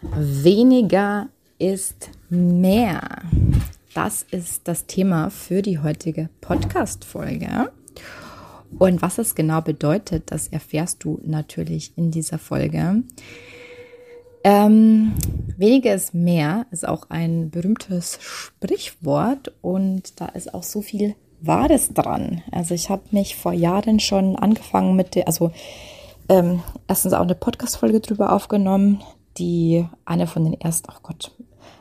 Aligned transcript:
Weniger 0.00 1.28
ist 1.58 2.10
mehr. 2.30 3.22
Das 3.94 4.24
ist 4.30 4.68
das 4.68 4.86
Thema 4.86 5.28
für 5.30 5.60
die 5.60 5.80
heutige 5.80 6.28
Podcast-Folge. 6.40 7.72
Und 8.78 9.02
was 9.02 9.18
es 9.18 9.34
genau 9.34 9.60
bedeutet, 9.60 10.30
das 10.30 10.46
erfährst 10.48 11.02
du 11.02 11.18
natürlich 11.24 11.92
in 11.96 12.12
dieser 12.12 12.38
Folge. 12.38 13.02
Ähm, 14.44 15.14
weniger 15.56 15.94
ist 15.94 16.14
mehr 16.14 16.66
ist 16.70 16.86
auch 16.86 17.10
ein 17.10 17.50
berühmtes 17.50 18.18
Sprichwort 18.20 19.52
und 19.62 20.20
da 20.20 20.26
ist 20.26 20.54
auch 20.54 20.62
so 20.62 20.80
viel 20.80 21.16
Wahres 21.40 21.92
dran. 21.92 22.42
Also 22.52 22.74
ich 22.74 22.88
habe 22.88 23.02
mich 23.10 23.34
vor 23.34 23.52
Jahren 23.52 23.98
schon 23.98 24.36
angefangen 24.36 24.94
mit 24.94 25.16
der, 25.16 25.26
also 25.26 25.50
ähm, 26.28 26.62
erstens 26.86 27.14
auch 27.14 27.22
eine 27.22 27.34
Podcast-Folge 27.34 27.98
drüber 28.00 28.32
aufgenommen, 28.32 29.02
die 29.38 29.88
eine 30.04 30.26
von 30.26 30.44
den 30.44 30.60
ersten, 30.60 30.90
oh 30.90 31.00
Gott, 31.02 31.32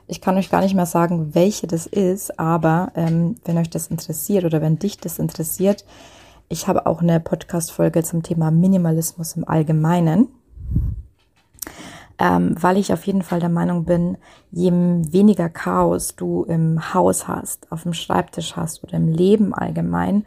ich 0.07 0.21
kann 0.21 0.37
euch 0.37 0.49
gar 0.49 0.61
nicht 0.61 0.73
mehr 0.73 0.85
sagen, 0.85 1.35
welche 1.35 1.67
das 1.67 1.85
ist, 1.85 2.39
aber 2.39 2.91
ähm, 2.95 3.35
wenn 3.45 3.57
euch 3.57 3.69
das 3.69 3.87
interessiert 3.87 4.45
oder 4.45 4.61
wenn 4.61 4.79
dich 4.79 4.97
das 4.97 5.19
interessiert, 5.19 5.85
ich 6.49 6.67
habe 6.67 6.85
auch 6.85 7.01
eine 7.01 7.19
Podcast-Folge 7.19 8.03
zum 8.03 8.23
Thema 8.23 8.51
Minimalismus 8.51 9.35
im 9.35 9.47
Allgemeinen, 9.47 10.29
ähm, 12.19 12.55
weil 12.59 12.77
ich 12.77 12.93
auf 12.93 13.05
jeden 13.05 13.21
Fall 13.21 13.41
der 13.41 13.49
Meinung 13.49 13.83
bin, 13.83 14.17
je 14.51 14.71
weniger 14.71 15.49
Chaos 15.49 16.15
du 16.15 16.43
im 16.43 16.93
Haus 16.93 17.27
hast, 17.27 17.71
auf 17.71 17.83
dem 17.83 17.93
Schreibtisch 17.93 18.55
hast 18.55 18.83
oder 18.83 18.93
im 18.93 19.09
Leben 19.09 19.53
allgemein, 19.53 20.25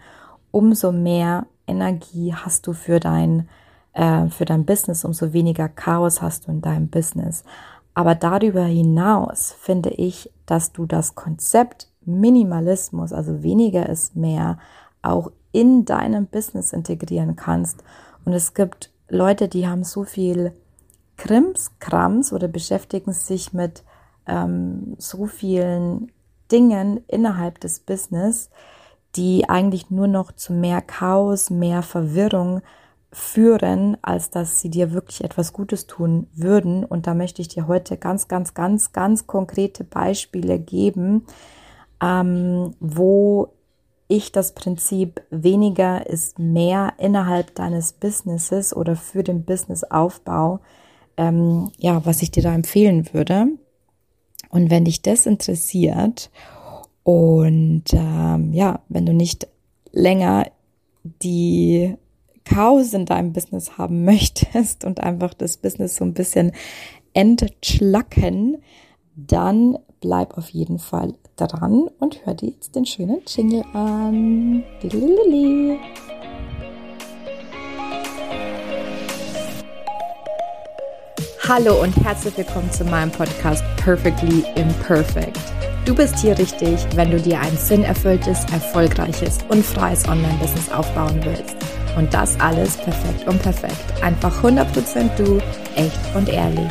umso 0.51 0.93
mehr 0.93 1.47
Energie 1.67 2.35
hast 2.35 2.67
du 2.67 2.75
für 2.75 3.01
dein 3.01 3.49
äh, 3.93 4.29
für 4.29 4.45
dein 4.45 4.65
Business, 4.65 5.05
umso 5.05 5.33
weniger 5.33 5.69
Chaos 5.69 6.23
hast 6.23 6.47
du 6.47 6.53
in 6.53 6.61
deinem 6.61 6.89
Business. 6.89 7.45
Aber 7.95 8.15
darüber 8.15 8.65
hinaus 8.65 9.55
finde 9.59 9.91
ich, 9.91 10.31
dass 10.47 10.73
du 10.73 10.87
das 10.87 11.15
Konzept 11.15 11.89
Minimalismus, 12.03 13.13
also 13.13 13.43
weniger 13.43 13.89
ist 13.89 14.17
mehr, 14.17 14.59
auch 15.03 15.31
in 15.53 15.85
deinem 15.85 16.27
Business 16.27 16.73
integrieren 16.73 17.37
kannst. 17.37 17.83
Und 18.25 18.33
es 18.33 18.55
gibt 18.55 18.91
Leute, 19.09 19.49
die 19.49 19.67
haben 19.67 19.85
so 19.85 20.05
viel 20.05 20.53
Krimskrams 21.17 22.33
oder 22.33 22.49
beschäftigen 22.49 23.13
sich 23.13 23.53
mit 23.53 23.85
ähm, 24.27 24.95
so 24.99 25.27
vielen 25.27 26.13
Dingen 26.51 27.01
innerhalb 27.09 27.61
des 27.61 27.81
Business, 27.81 28.51
die 29.17 29.49
eigentlich 29.49 29.91
nur 29.91 30.07
noch 30.07 30.33
zu 30.33 30.53
mehr 30.53 30.81
Chaos, 30.81 31.51
mehr 31.51 31.83
Verwirrung 31.83 32.63
führen, 33.13 33.97
als 34.03 34.31
dass 34.31 34.61
sie 34.61 34.71
dir 34.71 34.93
wirklich 34.93 35.25
etwas 35.25 35.53
Gutes 35.53 35.87
tun 35.87 36.29
würden. 36.35 36.85
Und 36.85 37.07
da 37.07 37.15
möchte 37.15 37.43
ich 37.43 37.49
dir 37.49 37.67
heute 37.67 37.97
ganz, 37.97 38.29
ganz, 38.29 38.55
ganz, 38.55 38.93
ganz 38.93 39.27
konkrete 39.27 39.85
Beispiele 39.85 40.59
geben, 40.59 41.27
ähm, 42.01 42.75
wo 42.79 43.53
ich 44.07 44.33
das 44.33 44.55
Prinzip 44.55 45.23
weniger 45.31 46.07
ist 46.07 46.39
mehr 46.39 46.95
innerhalb 46.99 47.55
deines 47.55 47.93
Businesses 47.93 48.75
oder 48.75 48.97
für 48.97 49.23
den 49.23 49.45
Businessaufbau, 49.45 50.61
ähm, 51.17 51.71
ja, 51.79 52.05
was 52.05 52.23
ich 52.23 52.31
dir 52.31 52.43
da 52.43 52.55
empfehlen 52.55 53.13
würde. 53.13 53.47
Und 54.51 54.71
wenn 54.71 54.85
dich 54.85 55.03
das 55.03 55.27
interessiert 55.27 56.31
und 57.05 57.85
ähm, 57.93 58.53
ja, 58.53 58.81
wenn 58.89 59.07
du 59.07 59.13
nicht 59.13 59.47
länger 59.93 60.47
die 61.03 61.97
Chaos 62.51 62.95
in 62.95 63.07
deinem 63.07 63.33
Business 63.33 63.79
haben 63.79 64.05
möchtest 64.05 64.85
und 64.85 65.01
einfach 65.01 65.35
das 65.35 65.57
Business 65.57 65.97
so 65.97 66.05
ein 66.05 66.15
bisschen 66.15 66.53
entschlacken, 67.13 68.59
dann 69.15 69.79
bleib 70.01 70.37
auf 70.37 70.49
jeden 70.51 70.79
Fall 70.79 71.15
dran 71.37 71.89
und 71.99 72.25
hör 72.27 72.35
dir 72.35 72.51
jetzt 72.51 72.75
den 72.75 72.87
schönen 72.87 73.21
Jingle 73.27 73.65
an. 73.73 74.65
Hallo 81.49 81.83
und 81.83 81.97
herzlich 82.05 82.37
willkommen 82.37 82.71
zu 82.71 82.85
meinem 82.85 83.11
Podcast 83.11 83.65
Perfectly 83.77 84.45
Imperfect. 84.57 85.39
Du 85.85 85.95
bist 85.95 86.19
hier 86.19 86.39
richtig, 86.39 86.87
wenn 86.95 87.11
du 87.11 87.21
dir 87.21 87.41
ein 87.41 87.57
sinnerfülltes, 87.57 88.45
erfolgreiches 88.53 89.39
und 89.49 89.65
freies 89.65 90.07
Online-Business 90.07 90.71
aufbauen 90.71 91.21
willst. 91.25 91.70
Und 91.97 92.15
das 92.15 92.39
alles 92.41 92.77
perfekt 92.77 93.27
und 93.27 93.43
perfekt. 93.43 94.03
Einfach 94.03 94.43
100% 94.43 95.17
du, 95.17 95.39
echt 95.77 95.99
und 96.15 96.29
ehrlich. 96.29 96.71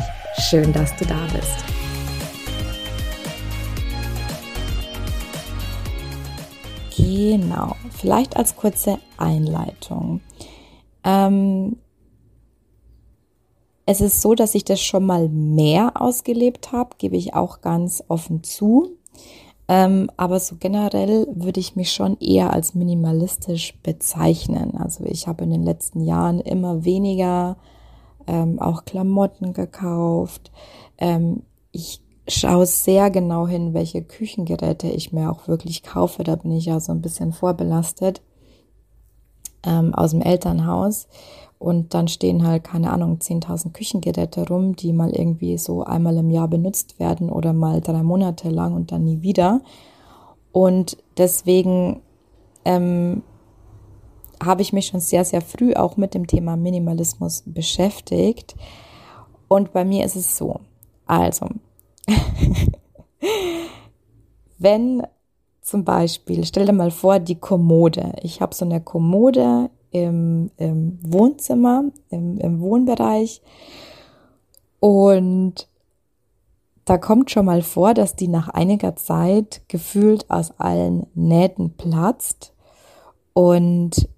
Schön, 0.50 0.72
dass 0.72 0.96
du 0.97 1.06
da 1.06 1.19
bist. 1.34 1.69
Genau, 6.96 7.75
vielleicht 7.91 8.38
als 8.38 8.56
kurze 8.56 9.00
Einleitung. 9.18 10.22
Ähm, 11.03 11.78
es 13.85 14.02
ist 14.02 14.22
so, 14.22 14.35
dass 14.35 14.53
ich 14.53 14.66
das 14.66 14.79
schon 14.81 15.06
mal 15.06 15.29
mehr 15.29 16.00
ausgelebt 16.00 16.72
habe, 16.72 16.91
gebe 16.97 17.18
ich 17.18 17.34
auch 17.34 17.62
ganz 17.62 18.03
offen 18.08 18.44
zu. 18.44 18.97
Ähm, 19.72 20.09
aber 20.18 20.40
so 20.40 20.56
generell 20.59 21.28
würde 21.31 21.59
ich 21.59 21.75
mich 21.75 21.91
schon 21.91 22.18
eher 22.19 22.52
als 22.52 22.74
minimalistisch 22.74 23.75
bezeichnen. 23.84 24.75
Also 24.75 25.06
ich 25.06 25.28
habe 25.28 25.44
in 25.44 25.52
den 25.52 25.62
letzten 25.62 26.02
Jahren 26.02 26.40
immer 26.40 26.85
weniger 26.85 27.56
ähm, 28.25 28.59
auch 28.59 28.84
Klamotten 28.85 29.53
gekauft. 29.53 30.52
Ähm, 30.97 31.44
ich 31.72 32.02
schaue 32.28 32.66
sehr 32.66 33.12
genau 33.12 33.47
hin, 33.47 33.75
welche 33.75 34.02
Küchengeräte 34.02 34.88
ich 34.88 35.13
mir 35.13 35.31
auch 35.31 35.47
wirklich 35.47 35.84
kaufe. 35.84 36.24
Da 36.24 36.35
bin 36.35 36.52
ich 36.52 36.66
ja 36.66 36.79
so 36.79 36.91
ein 36.91 37.02
bisschen 37.02 37.31
vorbelastet 37.31 38.24
ähm, 39.63 39.94
aus 39.94 40.12
dem 40.12 40.24
Elternhaus. 40.24 41.08
Und 41.59 41.94
dann 41.94 42.08
stehen 42.08 42.47
halt, 42.47 42.64
keine 42.64 42.92
Ahnung, 42.92 43.18
10.000 43.18 43.74
Küchengeräte 43.74 44.47
rum, 44.47 44.78
die 44.78 44.94
mal 44.94 45.09
irgendwie 45.12 45.58
so 45.58 45.84
einmal 45.84 46.16
im 46.16 46.31
Jahr 46.31 46.47
benutzt 46.47 47.00
werden 47.00 47.30
oder 47.30 47.52
mal 47.52 47.81
drei 47.81 48.02
Monate 48.02 48.50
lang 48.50 48.74
und 48.74 48.94
dann 48.94 49.03
nie 49.03 49.22
wieder. 49.22 49.62
Und 50.53 50.97
deswegen 51.18 52.02
ähm, 52.64 53.24
habe 54.42 54.62
ich 54.62 54.72
mich 54.72 54.88
schon 54.88 55.02
sehr, 55.02 55.25
sehr 55.25 55.42
früh 55.42 55.74
auch 55.74 55.97
mit 55.97 56.14
dem 56.14 56.28
Thema 56.28 56.56
Minimalismus 56.56 57.44
beschäftigt. 57.46 58.56
Und 59.50 59.74
bei 59.74 59.84
mir 59.84 60.06
ist 60.06 60.16
es 60.16 60.38
so. 60.38 60.62
Also, 61.06 61.47
wenn 64.58 65.03
zum 65.62 65.84
Beispiel, 65.84 66.46
stell 66.46 66.66
dir 66.66 66.74
mal 66.74 66.91
vor, 66.91 67.20
die 67.20 67.36
Kommode. 67.36 68.14
Ich 68.22 68.41
habe 68.41 68.56
so 68.56 68.64
eine 68.64 68.80
Kommode 68.80 69.70
im, 69.91 70.51
im 70.57 71.00
Wohnzimmer, 71.01 71.85
im, 72.09 72.38
im 72.38 72.59
Wohnbereich. 72.59 73.41
Und 74.79 75.67
da 76.85 76.97
kommt 76.97 77.29
schon 77.31 77.45
mal 77.45 77.61
vor, 77.61 77.94
dass 77.94 78.16
die 78.16 78.28
nach 78.28 78.49
einiger 78.49 78.95
Zeit 78.95 79.61
gefühlt 79.67 80.29
aus 80.29 80.59
allen 80.59 81.05
Nähten 81.13 81.75
platzt. 81.75 82.53
Und 83.33 84.09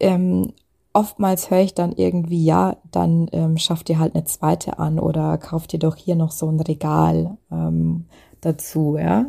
ähm, 0.00 0.52
oftmals 0.92 1.50
höre 1.50 1.60
ich 1.60 1.74
dann 1.74 1.92
irgendwie, 1.92 2.44
ja, 2.44 2.76
dann 2.90 3.28
ähm, 3.32 3.58
schafft 3.58 3.90
ihr 3.90 3.98
halt 3.98 4.14
eine 4.14 4.24
zweite 4.24 4.78
an 4.78 4.98
oder 4.98 5.38
kauft 5.38 5.72
ihr 5.72 5.78
doch 5.78 5.96
hier 5.96 6.16
noch 6.16 6.32
so 6.32 6.48
ein 6.48 6.60
Regal 6.60 7.36
ähm, 7.50 8.06
dazu, 8.40 8.96
ja. 8.98 9.26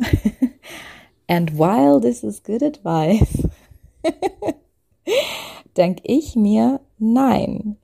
And 1.28 1.58
while 1.58 2.00
this 2.00 2.24
is 2.24 2.42
good 2.42 2.62
advice, 2.62 3.46
denke 5.76 6.02
ich 6.04 6.36
mir, 6.36 6.80
nein. 6.98 7.76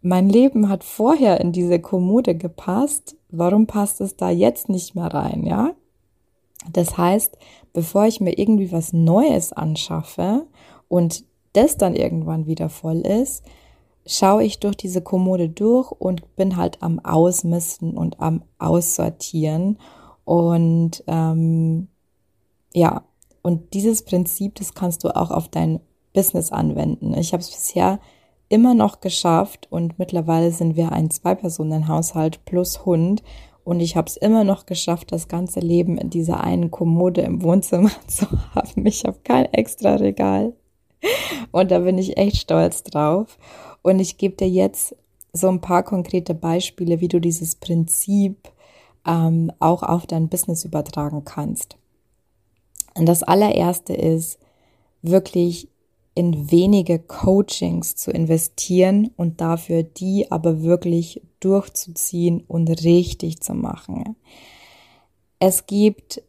Mein 0.00 0.28
Leben 0.28 0.68
hat 0.68 0.84
vorher 0.84 1.40
in 1.40 1.52
diese 1.52 1.80
Kommode 1.80 2.36
gepasst. 2.36 3.16
Warum 3.30 3.66
passt 3.66 4.00
es 4.00 4.16
da 4.16 4.30
jetzt 4.30 4.68
nicht 4.68 4.94
mehr 4.94 5.12
rein, 5.12 5.44
ja? 5.44 5.72
Das 6.72 6.96
heißt, 6.96 7.36
bevor 7.72 8.06
ich 8.06 8.20
mir 8.20 8.38
irgendwie 8.38 8.72
was 8.72 8.92
Neues 8.92 9.52
anschaffe 9.52 10.46
und 10.88 11.24
das 11.52 11.76
dann 11.76 11.94
irgendwann 11.94 12.46
wieder 12.46 12.68
voll 12.68 13.00
ist, 13.00 13.44
schaue 14.06 14.44
ich 14.44 14.58
durch 14.60 14.76
diese 14.76 15.02
Kommode 15.02 15.48
durch 15.48 15.92
und 15.92 16.36
bin 16.36 16.56
halt 16.56 16.82
am 16.82 16.98
Ausmisten 17.00 17.96
und 17.96 18.20
am 18.20 18.42
Aussortieren. 18.58 19.78
Und 20.24 21.02
ähm, 21.06 21.88
ja, 22.74 23.02
und 23.42 23.74
dieses 23.74 24.04
Prinzip, 24.04 24.56
das 24.56 24.74
kannst 24.74 25.04
du 25.04 25.14
auch 25.14 25.30
auf 25.30 25.48
dein 25.48 25.80
Business 26.18 26.50
anwenden. 26.50 27.14
Ich 27.14 27.32
habe 27.32 27.42
es 27.42 27.48
bisher 27.48 28.00
immer 28.48 28.74
noch 28.74 28.98
geschafft 28.98 29.68
und 29.70 30.00
mittlerweile 30.00 30.50
sind 30.50 30.74
wir 30.74 30.90
ein 30.90 31.10
Zwei-Personen-Haushalt 31.10 32.44
plus 32.44 32.84
Hund 32.84 33.22
und 33.62 33.78
ich 33.78 33.94
habe 33.94 34.08
es 34.08 34.16
immer 34.16 34.42
noch 34.42 34.66
geschafft, 34.66 35.12
das 35.12 35.28
ganze 35.28 35.60
Leben 35.60 35.96
in 35.96 36.10
dieser 36.10 36.42
einen 36.42 36.72
Kommode 36.72 37.20
im 37.20 37.42
Wohnzimmer 37.44 37.92
zu 38.08 38.26
haben. 38.52 38.84
Ich 38.84 39.04
habe 39.04 39.18
kein 39.22 39.44
extra 39.52 39.94
Regal 39.94 40.54
und 41.52 41.70
da 41.70 41.78
bin 41.78 41.98
ich 41.98 42.16
echt 42.16 42.38
stolz 42.38 42.82
drauf. 42.82 43.38
Und 43.82 44.00
ich 44.00 44.18
gebe 44.18 44.34
dir 44.34 44.48
jetzt 44.48 44.96
so 45.32 45.48
ein 45.48 45.60
paar 45.60 45.84
konkrete 45.84 46.34
Beispiele, 46.34 47.00
wie 47.00 47.06
du 47.06 47.20
dieses 47.20 47.54
Prinzip 47.54 48.50
ähm, 49.06 49.52
auch 49.60 49.84
auf 49.84 50.04
dein 50.08 50.28
Business 50.28 50.64
übertragen 50.64 51.24
kannst. 51.24 51.76
Und 52.94 53.06
das 53.06 53.22
allererste 53.22 53.94
ist 53.94 54.40
wirklich 55.02 55.68
in 56.18 56.50
wenige 56.50 56.98
Coachings 56.98 57.94
zu 57.94 58.10
investieren 58.10 59.12
und 59.16 59.40
dafür 59.40 59.84
die 59.84 60.32
aber 60.32 60.64
wirklich 60.64 61.22
durchzuziehen 61.38 62.42
und 62.48 62.68
richtig 62.82 63.40
zu 63.40 63.54
machen. 63.54 64.16
Es 65.38 65.66
gibt 65.66 66.20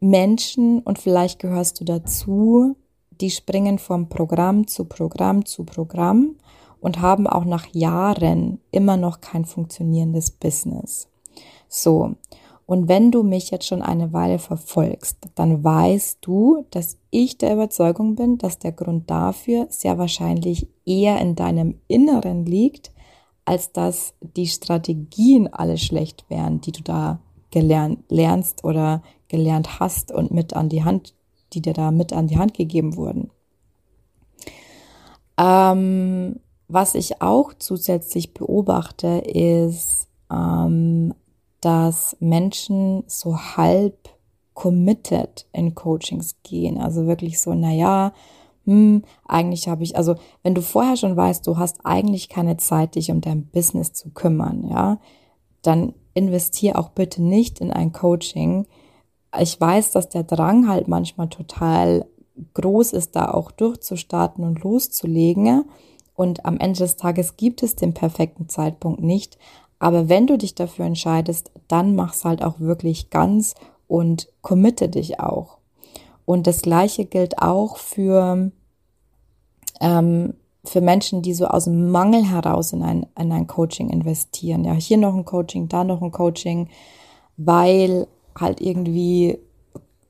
Menschen 0.00 0.80
und 0.80 0.98
vielleicht 0.98 1.38
gehörst 1.38 1.80
du 1.80 1.84
dazu, 1.84 2.76
die 3.22 3.30
springen 3.30 3.78
vom 3.78 4.10
Programm 4.10 4.66
zu 4.66 4.84
Programm 4.84 5.46
zu 5.46 5.64
Programm 5.64 6.36
und 6.82 7.00
haben 7.00 7.26
auch 7.26 7.46
nach 7.46 7.68
Jahren 7.72 8.60
immer 8.70 8.98
noch 8.98 9.22
kein 9.22 9.46
funktionierendes 9.46 10.30
Business. 10.30 11.08
So. 11.68 12.16
Und 12.70 12.88
wenn 12.88 13.10
du 13.10 13.24
mich 13.24 13.50
jetzt 13.50 13.66
schon 13.66 13.82
eine 13.82 14.12
Weile 14.12 14.38
verfolgst, 14.38 15.16
dann 15.34 15.64
weißt 15.64 16.18
du, 16.20 16.64
dass 16.70 16.98
ich 17.10 17.36
der 17.36 17.54
Überzeugung 17.54 18.14
bin, 18.14 18.38
dass 18.38 18.60
der 18.60 18.70
Grund 18.70 19.10
dafür 19.10 19.66
sehr 19.70 19.98
wahrscheinlich 19.98 20.68
eher 20.86 21.20
in 21.20 21.34
deinem 21.34 21.80
Inneren 21.88 22.46
liegt, 22.46 22.92
als 23.44 23.72
dass 23.72 24.14
die 24.20 24.46
Strategien 24.46 25.52
alle 25.52 25.78
schlecht 25.78 26.26
wären, 26.30 26.60
die 26.60 26.70
du 26.70 26.84
da 26.84 27.18
gelernt 27.50 28.04
lernst 28.08 28.62
oder 28.62 29.02
gelernt 29.26 29.80
hast 29.80 30.12
und 30.12 30.30
mit 30.30 30.54
an 30.54 30.68
die 30.68 30.84
Hand, 30.84 31.16
die 31.52 31.62
dir 31.62 31.72
da 31.72 31.90
mit 31.90 32.12
an 32.12 32.28
die 32.28 32.38
Hand 32.38 32.54
gegeben 32.54 32.94
wurden. 32.94 33.30
Ähm, 35.36 36.38
was 36.68 36.94
ich 36.94 37.20
auch 37.20 37.52
zusätzlich 37.52 38.32
beobachte, 38.32 39.08
ist, 39.26 40.06
ähm, 40.30 41.14
dass 41.60 42.16
Menschen 42.20 43.04
so 43.06 43.36
halb 43.36 44.08
committed 44.54 45.46
in 45.52 45.74
Coachings 45.74 46.36
gehen. 46.42 46.78
Also 46.78 47.06
wirklich 47.06 47.40
so, 47.40 47.54
naja, 47.54 48.12
hm, 48.66 49.02
eigentlich 49.26 49.68
habe 49.68 49.82
ich, 49.82 49.96
also 49.96 50.16
wenn 50.42 50.54
du 50.54 50.62
vorher 50.62 50.96
schon 50.96 51.16
weißt, 51.16 51.46
du 51.46 51.56
hast 51.56 51.80
eigentlich 51.84 52.28
keine 52.28 52.56
Zeit, 52.56 52.94
dich 52.94 53.10
um 53.10 53.20
dein 53.20 53.46
Business 53.46 53.92
zu 53.92 54.10
kümmern, 54.10 54.68
ja, 54.68 54.98
dann 55.62 55.94
investier 56.14 56.78
auch 56.78 56.90
bitte 56.90 57.22
nicht 57.22 57.60
in 57.60 57.70
ein 57.70 57.92
Coaching. 57.92 58.66
Ich 59.38 59.60
weiß, 59.60 59.92
dass 59.92 60.08
der 60.08 60.24
Drang 60.24 60.68
halt 60.68 60.88
manchmal 60.88 61.28
total 61.28 62.06
groß 62.54 62.92
ist, 62.92 63.16
da 63.16 63.30
auch 63.30 63.50
durchzustarten 63.50 64.44
und 64.44 64.62
loszulegen. 64.62 65.64
Und 66.14 66.44
am 66.44 66.58
Ende 66.58 66.80
des 66.80 66.96
Tages 66.96 67.36
gibt 67.36 67.62
es 67.62 67.76
den 67.76 67.94
perfekten 67.94 68.48
Zeitpunkt 68.48 69.02
nicht. 69.02 69.38
Aber 69.80 70.08
wenn 70.08 70.26
du 70.26 70.38
dich 70.38 70.54
dafür 70.54 70.84
entscheidest, 70.84 71.50
dann 71.66 71.96
mach's 71.96 72.24
halt 72.24 72.44
auch 72.44 72.60
wirklich 72.60 73.10
ganz 73.10 73.54
und 73.88 74.28
committe 74.42 74.88
dich 74.88 75.18
auch. 75.18 75.56
Und 76.26 76.46
das 76.46 76.62
Gleiche 76.62 77.06
gilt 77.06 77.42
auch 77.42 77.78
für, 77.78 78.52
ähm, 79.80 80.34
für 80.64 80.80
Menschen, 80.82 81.22
die 81.22 81.32
so 81.32 81.46
aus 81.46 81.64
dem 81.64 81.90
Mangel 81.90 82.24
heraus 82.24 82.72
in 82.72 82.82
ein, 82.82 83.06
in 83.18 83.32
ein 83.32 83.46
Coaching 83.46 83.88
investieren. 83.88 84.64
Ja, 84.64 84.74
hier 84.74 84.98
noch 84.98 85.14
ein 85.14 85.24
Coaching, 85.24 85.68
da 85.68 85.82
noch 85.82 86.02
ein 86.02 86.12
Coaching, 86.12 86.68
weil 87.38 88.06
halt 88.38 88.60
irgendwie 88.60 89.38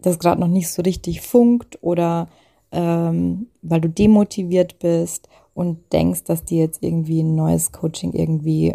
das 0.02 0.18
gerade 0.18 0.40
noch 0.40 0.48
nicht 0.48 0.68
so 0.68 0.82
richtig 0.82 1.20
funkt 1.20 1.78
oder 1.82 2.28
ähm, 2.72 3.46
weil 3.62 3.80
du 3.80 3.88
demotiviert 3.88 4.80
bist 4.80 5.28
und 5.54 5.92
denkst, 5.92 6.24
dass 6.24 6.44
dir 6.44 6.58
jetzt 6.58 6.82
irgendwie 6.82 7.22
ein 7.22 7.34
neues 7.34 7.72
Coaching 7.72 8.12
irgendwie 8.12 8.74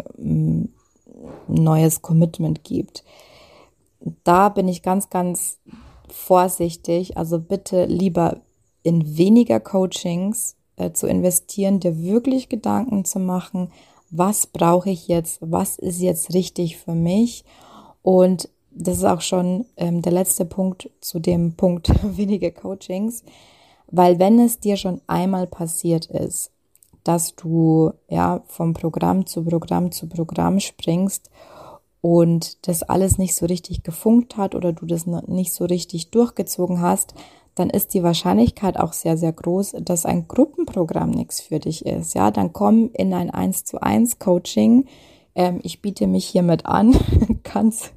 neues 1.48 2.02
Commitment 2.02 2.64
gibt. 2.64 3.04
Da 4.24 4.48
bin 4.48 4.68
ich 4.68 4.82
ganz, 4.82 5.10
ganz 5.10 5.58
vorsichtig. 6.08 7.16
Also 7.16 7.38
bitte 7.38 7.86
lieber 7.86 8.40
in 8.82 9.16
weniger 9.16 9.60
Coachings 9.60 10.56
äh, 10.76 10.92
zu 10.92 11.06
investieren, 11.06 11.80
dir 11.80 11.98
wirklich 12.02 12.48
Gedanken 12.48 13.04
zu 13.04 13.18
machen, 13.18 13.72
was 14.10 14.46
brauche 14.46 14.90
ich 14.90 15.08
jetzt, 15.08 15.38
was 15.40 15.78
ist 15.78 16.00
jetzt 16.00 16.32
richtig 16.32 16.76
für 16.76 16.94
mich. 16.94 17.44
Und 18.02 18.48
das 18.70 18.98
ist 18.98 19.04
auch 19.04 19.22
schon 19.22 19.66
ähm, 19.76 20.02
der 20.02 20.12
letzte 20.12 20.44
Punkt 20.44 20.90
zu 21.00 21.18
dem 21.18 21.54
Punkt 21.54 21.90
weniger 22.16 22.50
Coachings, 22.50 23.24
weil 23.90 24.18
wenn 24.18 24.38
es 24.38 24.60
dir 24.60 24.76
schon 24.76 25.00
einmal 25.06 25.46
passiert 25.46 26.06
ist, 26.06 26.52
dass 27.06 27.36
du 27.36 27.92
ja 28.08 28.42
vom 28.46 28.72
Programm 28.74 29.26
zu 29.26 29.44
Programm 29.44 29.92
zu 29.92 30.08
Programm 30.08 30.60
springst 30.60 31.30
und 32.00 32.66
das 32.68 32.82
alles 32.82 33.18
nicht 33.18 33.34
so 33.34 33.46
richtig 33.46 33.82
gefunkt 33.82 34.36
hat 34.36 34.54
oder 34.54 34.72
du 34.72 34.86
das 34.86 35.06
nicht 35.06 35.52
so 35.52 35.64
richtig 35.64 36.10
durchgezogen 36.10 36.80
hast, 36.80 37.14
dann 37.56 37.70
ist 37.70 37.94
die 37.94 38.02
Wahrscheinlichkeit 38.02 38.78
auch 38.78 38.92
sehr, 38.92 39.16
sehr 39.16 39.32
groß, 39.32 39.76
dass 39.80 40.04
ein 40.04 40.28
Gruppenprogramm 40.28 41.10
nichts 41.10 41.40
für 41.40 41.58
dich 41.58 41.86
ist. 41.86 42.14
Ja, 42.14 42.30
dann 42.30 42.52
komm 42.52 42.90
in 42.92 43.14
ein 43.14 43.30
1 43.30 43.64
zu 43.64 43.80
1 43.80 44.18
Coaching. 44.18 44.84
Ähm, 45.34 45.60
ich 45.62 45.80
biete 45.80 46.06
mich 46.06 46.26
hiermit 46.26 46.66
an, 46.66 46.94
ganz 47.42 47.92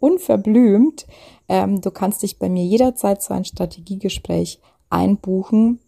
unverblümt. 0.00 1.06
Ähm, 1.48 1.80
du 1.80 1.90
kannst 1.92 2.22
dich 2.22 2.38
bei 2.38 2.48
mir 2.48 2.64
jederzeit 2.64 3.22
zu 3.22 3.32
einem 3.32 3.44
Strategiegespräch 3.44 4.60
einbuchen. 4.90 5.78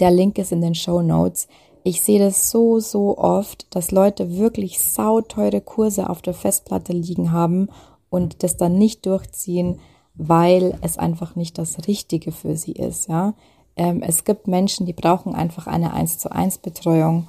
Der 0.00 0.10
Link 0.10 0.38
ist 0.38 0.52
in 0.52 0.60
den 0.60 0.74
Show 0.74 1.02
Notes. 1.02 1.48
Ich 1.82 2.02
sehe 2.02 2.18
das 2.18 2.50
so, 2.50 2.80
so 2.80 3.18
oft, 3.18 3.66
dass 3.74 3.90
Leute 3.90 4.36
wirklich 4.36 4.80
sauteure 4.80 5.60
Kurse 5.60 6.10
auf 6.10 6.22
der 6.22 6.34
Festplatte 6.34 6.92
liegen 6.92 7.32
haben 7.32 7.68
und 8.10 8.42
das 8.42 8.56
dann 8.56 8.78
nicht 8.78 9.06
durchziehen, 9.06 9.80
weil 10.14 10.76
es 10.82 10.98
einfach 10.98 11.36
nicht 11.36 11.58
das 11.58 11.86
Richtige 11.86 12.32
für 12.32 12.56
sie 12.56 12.72
ist, 12.72 13.08
ja. 13.08 13.34
Ähm, 13.76 14.02
es 14.02 14.24
gibt 14.24 14.48
Menschen, 14.48 14.86
die 14.86 14.92
brauchen 14.92 15.36
einfach 15.36 15.68
eine 15.68 15.92
1 15.92 16.18
zu 16.18 16.32
1 16.32 16.58
Betreuung 16.58 17.28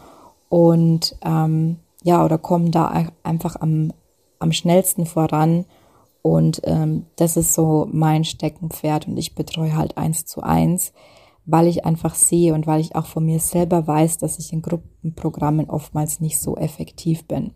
und 0.50 1.16
ähm, 1.24 1.78
ja, 2.04 2.26
oder 2.26 2.40
kommen 2.40 2.72
da 2.72 3.06
einfach 3.24 3.58
am, 3.60 3.94
am 4.40 4.52
schnellsten 4.52 5.06
voran. 5.06 5.66
Und 6.22 6.62
ähm, 6.66 7.06
das 7.16 7.38
ist 7.38 7.54
so 7.54 7.88
mein 7.92 8.26
Steckenpferd 8.26 9.08
und 9.08 9.18
ich 9.18 9.36
betreue 9.36 9.76
halt 9.76 9.98
eins 9.98 10.26
zu 10.26 10.42
eins 10.42 10.92
weil 11.52 11.68
ich 11.68 11.86
einfach 11.86 12.16
sehe 12.16 12.54
und 12.54 12.68
weil 12.68 12.82
ich 12.82 12.96
auch 12.96 13.06
von 13.06 13.26
mir 13.26 13.40
selber 13.40 13.88
weiß, 13.88 14.18
dass 14.18 14.40
ich 14.40 14.54
in 14.54 14.62
Gruppenprogrammen 14.62 15.70
oftmals 15.70 16.20
nicht 16.20 16.40
so 16.40 16.56
effektiv 16.58 17.26
bin. 17.26 17.52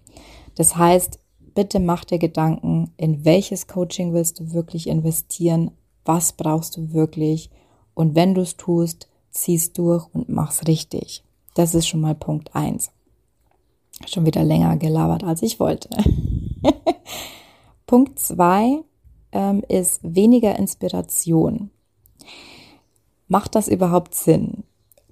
Das 0.56 0.76
heißt, 0.76 1.20
bitte 1.54 1.80
mach 1.80 2.04
dir 2.06 2.20
Gedanken, 2.20 2.92
in 2.98 3.26
welches 3.26 3.68
Coaching 3.68 4.14
willst 4.14 4.40
du 4.40 4.54
wirklich 4.54 4.88
investieren, 4.88 5.72
was 6.06 6.34
brauchst 6.34 6.78
du 6.78 6.94
wirklich 6.94 7.50
und 7.94 8.16
wenn 8.16 8.34
du 8.34 8.42
es 8.42 8.58
tust, 8.58 9.08
ziehst 9.30 9.78
durch 9.78 10.08
und 10.14 10.30
mach's 10.30 10.68
richtig. 10.68 11.24
Das 11.54 11.76
ist 11.76 11.88
schon 11.88 12.02
mal 12.02 12.16
Punkt 12.16 12.56
eins. 12.56 12.92
Schon 14.08 14.26
wieder 14.26 14.44
länger 14.44 14.78
gelabert, 14.78 15.24
als 15.24 15.44
ich 15.44 15.60
wollte. 15.60 15.90
Punkt 17.86 18.18
zwei 18.18 18.80
ähm, 19.32 19.64
ist 19.68 20.00
weniger 20.04 20.58
Inspiration. 20.58 21.70
Macht 23.34 23.56
das 23.56 23.68
überhaupt 23.68 24.14
Sinn? 24.14 24.64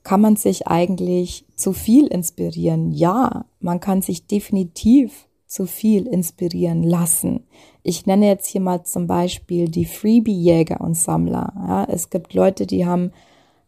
Kann 0.03 0.21
man 0.21 0.35
sich 0.35 0.67
eigentlich 0.67 1.43
zu 1.55 1.73
viel 1.73 2.05
inspirieren? 2.05 2.91
Ja, 2.91 3.45
man 3.59 3.79
kann 3.79 4.03
sich 4.03 4.27
definitiv 4.27 5.27
zu 5.47 5.65
viel 5.65 6.05
inspirieren 6.05 6.83
lassen. 6.83 7.47
Ich 7.81 8.05
nenne 8.05 8.27
jetzt 8.27 8.45
hier 8.45 8.61
mal 8.61 8.83
zum 8.83 9.07
Beispiel 9.07 9.69
die 9.69 9.85
Freebie-Jäger 9.85 10.81
und 10.81 10.95
Sammler. 10.95 11.51
Ja, 11.67 11.83
es 11.85 12.11
gibt 12.11 12.35
Leute, 12.35 12.67
die 12.67 12.85
haben 12.85 13.11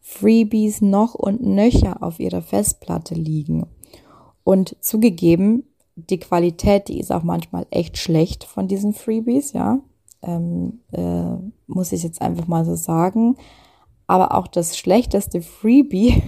Freebies 0.01 0.81
noch 0.81 1.15
und 1.15 1.41
nöcher 1.41 2.03
auf 2.03 2.19
ihrer 2.19 2.43
Festplatte 2.43 3.15
liegen. 3.15 3.65
Und 4.43 4.75
zugegeben, 4.81 5.63
die 5.95 6.19
Qualität, 6.19 6.89
die 6.89 6.99
ist 6.99 7.11
auch 7.11 7.23
manchmal 7.23 7.65
echt 7.71 7.97
schlecht 7.97 8.43
von 8.43 8.67
diesen 8.67 8.93
Freebies, 8.93 9.53
ja. 9.53 9.79
Ähm, 10.21 10.81
äh, 10.91 11.37
muss 11.65 11.91
ich 11.91 12.03
jetzt 12.03 12.21
einfach 12.21 12.45
mal 12.45 12.65
so 12.65 12.75
sagen. 12.75 13.35
Aber 14.07 14.35
auch 14.35 14.47
das 14.47 14.77
schlechteste 14.77 15.41
Freebie 15.41 16.21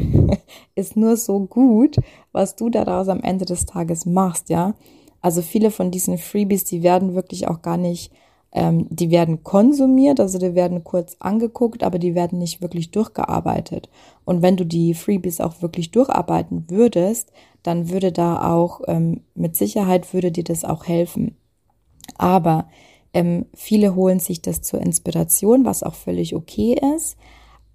ist 0.76 0.96
nur 0.96 1.18
so 1.18 1.40
gut, 1.42 1.98
was 2.32 2.56
du 2.56 2.70
daraus 2.70 3.10
am 3.10 3.22
Ende 3.22 3.46
des 3.46 3.66
Tages 3.66 4.06
machst, 4.06 4.50
ja. 4.50 4.74
Also 5.22 5.42
viele 5.42 5.72
von 5.72 5.90
diesen 5.90 6.18
Freebies, 6.20 6.66
die 6.66 6.84
werden 6.84 7.16
wirklich 7.16 7.48
auch 7.48 7.64
gar 7.64 7.78
nicht, 7.78 8.12
ähm, 8.52 8.86
die 8.92 9.10
werden 9.10 9.44
konsumiert, 9.44 10.20
also 10.20 10.38
die 10.38 10.54
werden 10.54 10.84
kurz 10.84 11.18
angeguckt, 11.20 11.84
aber 11.84 11.98
die 11.98 12.14
werden 12.14 12.38
nicht 12.38 12.62
wirklich 12.62 12.92
durchgearbeitet. 12.92 13.90
Und 14.24 14.44
wenn 14.44 14.56
du 14.56 14.66
die 14.66 14.94
Freebies 14.94 15.42
auch 15.42 15.64
wirklich 15.64 15.90
durcharbeiten 15.90 16.70
würdest, 16.70 17.32
dann 17.64 17.90
würde 17.90 18.12
da 18.12 18.54
auch, 18.54 18.82
ähm, 18.88 19.22
mit 19.34 19.56
Sicherheit 19.56 20.14
würde 20.14 20.32
dir 20.32 20.44
das 20.44 20.64
auch 20.64 20.86
helfen. 20.86 21.36
Aber 22.20 22.68
ähm, 23.16 23.46
viele 23.56 23.96
holen 23.96 24.20
sich 24.20 24.42
das 24.42 24.62
zur 24.62 24.80
Inspiration, 24.82 25.66
was 25.66 25.82
auch 25.82 25.96
völlig 25.96 26.36
okay 26.36 26.80
ist. 26.96 27.18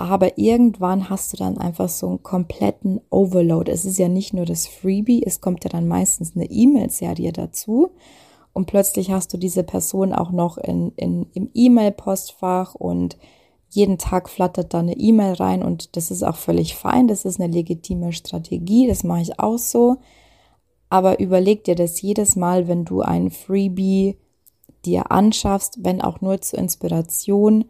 Aber 0.00 0.38
irgendwann 0.38 1.10
hast 1.10 1.34
du 1.34 1.36
dann 1.36 1.58
einfach 1.58 1.90
so 1.90 2.08
einen 2.08 2.22
kompletten 2.22 3.02
Overload. 3.10 3.70
Es 3.70 3.84
ist 3.84 3.98
ja 3.98 4.08
nicht 4.08 4.32
nur 4.32 4.46
das 4.46 4.66
Freebie, 4.66 5.22
es 5.26 5.42
kommt 5.42 5.62
ja 5.64 5.68
dann 5.68 5.86
meistens 5.86 6.34
eine 6.34 6.50
E-Mail-Serie 6.50 7.34
dazu. 7.34 7.90
Und 8.54 8.64
plötzlich 8.64 9.10
hast 9.10 9.34
du 9.34 9.36
diese 9.36 9.62
Person 9.62 10.14
auch 10.14 10.30
noch 10.30 10.56
in, 10.56 10.92
in, 10.96 11.26
im 11.34 11.50
E-Mail-Postfach 11.52 12.74
und 12.74 13.18
jeden 13.68 13.98
Tag 13.98 14.30
flattert 14.30 14.72
da 14.72 14.78
eine 14.78 14.96
E-Mail 14.96 15.34
rein 15.34 15.62
und 15.62 15.94
das 15.98 16.10
ist 16.10 16.22
auch 16.22 16.36
völlig 16.36 16.76
fein. 16.76 17.06
Das 17.06 17.26
ist 17.26 17.38
eine 17.38 17.52
legitime 17.52 18.14
Strategie. 18.14 18.86
Das 18.86 19.04
mache 19.04 19.20
ich 19.20 19.38
auch 19.38 19.58
so. 19.58 19.98
Aber 20.88 21.20
überleg 21.20 21.64
dir 21.64 21.74
das 21.74 22.00
jedes 22.00 22.36
Mal, 22.36 22.68
wenn 22.68 22.86
du 22.86 23.02
ein 23.02 23.30
Freebie 23.30 24.16
dir 24.86 25.12
anschaffst, 25.12 25.84
wenn 25.84 26.00
auch 26.00 26.22
nur 26.22 26.40
zur 26.40 26.58
Inspiration, 26.58 27.66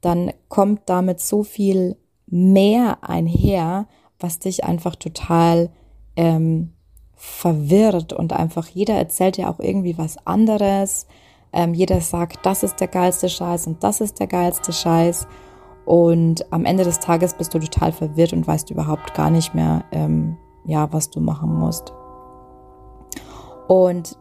dann 0.00 0.32
kommt 0.48 0.82
damit 0.86 1.20
so 1.20 1.42
viel 1.42 1.96
mehr 2.26 2.98
einher, 3.02 3.86
was 4.18 4.38
dich 4.38 4.64
einfach 4.64 4.96
total 4.96 5.70
ähm, 6.16 6.72
verwirrt 7.14 8.12
und 8.12 8.32
einfach 8.32 8.66
jeder 8.68 8.94
erzählt 8.94 9.36
ja 9.36 9.50
auch 9.50 9.58
irgendwie 9.58 9.98
was 9.98 10.26
anderes. 10.26 11.06
Ähm, 11.52 11.74
jeder 11.74 12.00
sagt, 12.00 12.46
das 12.46 12.62
ist 12.62 12.80
der 12.80 12.88
geilste 12.88 13.28
Scheiß 13.28 13.66
und 13.66 13.82
das 13.82 14.00
ist 14.00 14.20
der 14.20 14.26
geilste 14.26 14.72
Scheiß. 14.72 15.26
Und 15.84 16.50
am 16.52 16.64
Ende 16.64 16.84
des 16.84 17.00
Tages 17.00 17.34
bist 17.34 17.52
du 17.52 17.58
total 17.58 17.92
verwirrt 17.92 18.32
und 18.32 18.46
weißt 18.46 18.70
überhaupt 18.70 19.14
gar 19.14 19.30
nicht 19.30 19.54
mehr, 19.54 19.84
ähm, 19.92 20.36
ja, 20.64 20.92
was 20.92 21.10
du 21.10 21.20
machen 21.20 21.52
musst. 21.52 21.92
Und 23.66 24.16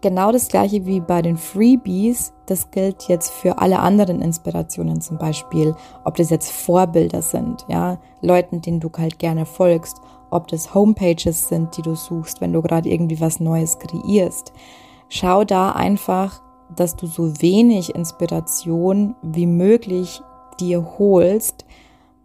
genau 0.00 0.32
das 0.32 0.48
gleiche 0.48 0.86
wie 0.86 1.00
bei 1.00 1.22
den 1.22 1.36
Freebies, 1.36 2.32
das 2.46 2.70
gilt 2.70 3.04
jetzt 3.08 3.30
für 3.30 3.58
alle 3.58 3.80
anderen 3.80 4.22
Inspirationen 4.22 5.00
zum 5.00 5.18
Beispiel, 5.18 5.74
ob 6.04 6.16
das 6.16 6.30
jetzt 6.30 6.50
Vorbilder 6.50 7.22
sind, 7.22 7.64
ja, 7.68 7.98
Leuten, 8.20 8.60
denen 8.60 8.80
du 8.80 8.90
halt 8.96 9.18
gerne 9.18 9.46
folgst, 9.46 9.98
ob 10.30 10.48
das 10.48 10.74
Homepages 10.74 11.48
sind, 11.48 11.76
die 11.76 11.82
du 11.82 11.94
suchst, 11.94 12.40
wenn 12.40 12.52
du 12.52 12.62
gerade 12.62 12.88
irgendwie 12.88 13.20
was 13.20 13.40
Neues 13.40 13.78
kreierst. 13.78 14.52
Schau 15.08 15.44
da 15.44 15.72
einfach, 15.72 16.42
dass 16.74 16.96
du 16.96 17.06
so 17.06 17.40
wenig 17.40 17.94
Inspiration 17.94 19.14
wie 19.22 19.46
möglich 19.46 20.20
dir 20.60 20.98
holst, 20.98 21.64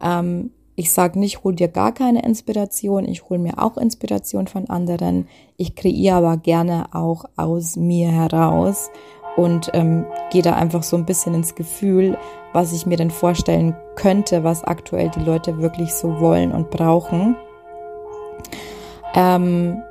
ähm, 0.01 0.51
ich 0.75 0.91
sage 0.91 1.19
nicht, 1.19 1.43
hol 1.43 1.53
dir 1.53 1.67
gar 1.67 1.93
keine 1.93 2.23
Inspiration, 2.23 3.05
ich 3.05 3.29
hole 3.29 3.39
mir 3.39 3.61
auch 3.61 3.77
Inspiration 3.77 4.47
von 4.47 4.69
anderen. 4.69 5.27
Ich 5.57 5.75
kreiere 5.75 6.17
aber 6.17 6.37
gerne 6.37 6.85
auch 6.93 7.25
aus 7.35 7.75
mir 7.75 8.11
heraus 8.11 8.89
und 9.35 9.69
ähm, 9.73 10.05
gehe 10.31 10.41
da 10.41 10.53
einfach 10.55 10.83
so 10.83 10.97
ein 10.97 11.05
bisschen 11.05 11.35
ins 11.35 11.55
Gefühl, 11.55 12.17
was 12.53 12.73
ich 12.73 12.85
mir 12.85 12.97
denn 12.97 13.11
vorstellen 13.11 13.75
könnte, 13.95 14.43
was 14.43 14.63
aktuell 14.63 15.09
die 15.09 15.23
Leute 15.23 15.59
wirklich 15.59 15.93
so 15.93 16.19
wollen 16.19 16.51
und 16.51 16.69
brauchen. 16.69 17.35
Ähm, 19.15 19.81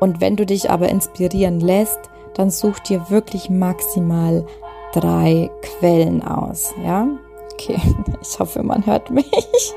und 0.00 0.20
wenn 0.20 0.36
du 0.36 0.46
dich 0.46 0.70
aber 0.70 0.88
inspirieren 0.88 1.60
lässt, 1.60 2.00
dann 2.34 2.50
such 2.50 2.78
dir 2.80 3.10
wirklich 3.10 3.50
maximal 3.50 4.46
drei 4.92 5.50
Quellen 5.62 6.22
aus, 6.22 6.72
ja? 6.84 7.08
Okay, 7.52 7.80
ich 8.22 8.38
hoffe, 8.38 8.62
man 8.62 8.86
hört 8.86 9.10
mich. 9.10 9.74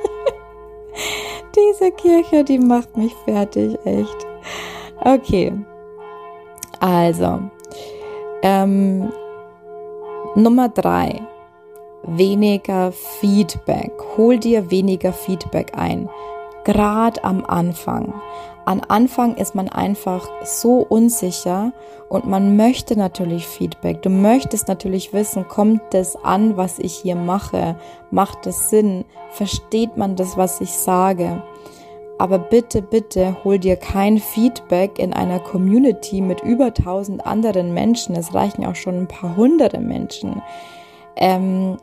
Diese 1.55 1.91
Kirche, 1.91 2.43
die 2.43 2.59
macht 2.59 2.95
mich 2.97 3.13
fertig, 3.25 3.77
echt. 3.85 4.27
Okay. 5.03 5.53
Also, 6.79 7.39
ähm, 8.41 9.11
Nummer 10.35 10.69
drei. 10.69 11.21
Weniger 12.05 12.91
Feedback. 12.91 13.91
Hol 14.17 14.37
dir 14.37 14.69
weniger 14.69 15.13
Feedback 15.13 15.71
ein. 15.77 16.09
Gerade 16.63 17.23
am 17.23 17.45
Anfang. 17.45 18.13
Am 18.65 18.81
Anfang 18.87 19.35
ist 19.35 19.55
man 19.55 19.67
einfach 19.67 20.25
so 20.45 20.77
unsicher 20.77 21.73
und 22.07 22.25
man 22.25 22.55
möchte 22.55 22.97
natürlich 22.97 23.45
Feedback. 23.45 24.01
Du 24.01 24.09
möchtest 24.09 24.69
natürlich 24.69 25.11
wissen, 25.11 25.47
kommt 25.47 25.81
das 25.91 26.15
an, 26.23 26.55
was 26.55 26.79
ich 26.79 26.93
hier 26.93 27.15
mache? 27.15 27.75
Macht 28.09 28.47
es 28.47 28.69
Sinn? 28.69 29.03
Versteht 29.31 29.97
man 29.97 30.15
das, 30.15 30.37
was 30.37 30.61
ich 30.61 30.71
sage? 30.71 31.43
Aber 32.19 32.39
bitte, 32.39 32.81
bitte 32.81 33.35
hol 33.43 33.59
dir 33.59 33.75
kein 33.75 34.17
Feedback 34.17 34.97
in 34.97 35.11
einer 35.11 35.39
Community 35.39 36.21
mit 36.21 36.41
über 36.41 36.73
tausend 36.73 37.25
anderen 37.25 37.73
Menschen. 37.73 38.15
Es 38.15 38.33
reichen 38.33 38.65
auch 38.65 38.75
schon 38.75 38.97
ein 38.97 39.07
paar 39.07 39.35
hunderte 39.35 39.79
Menschen. 39.79 40.41
Ähm, 41.17 41.77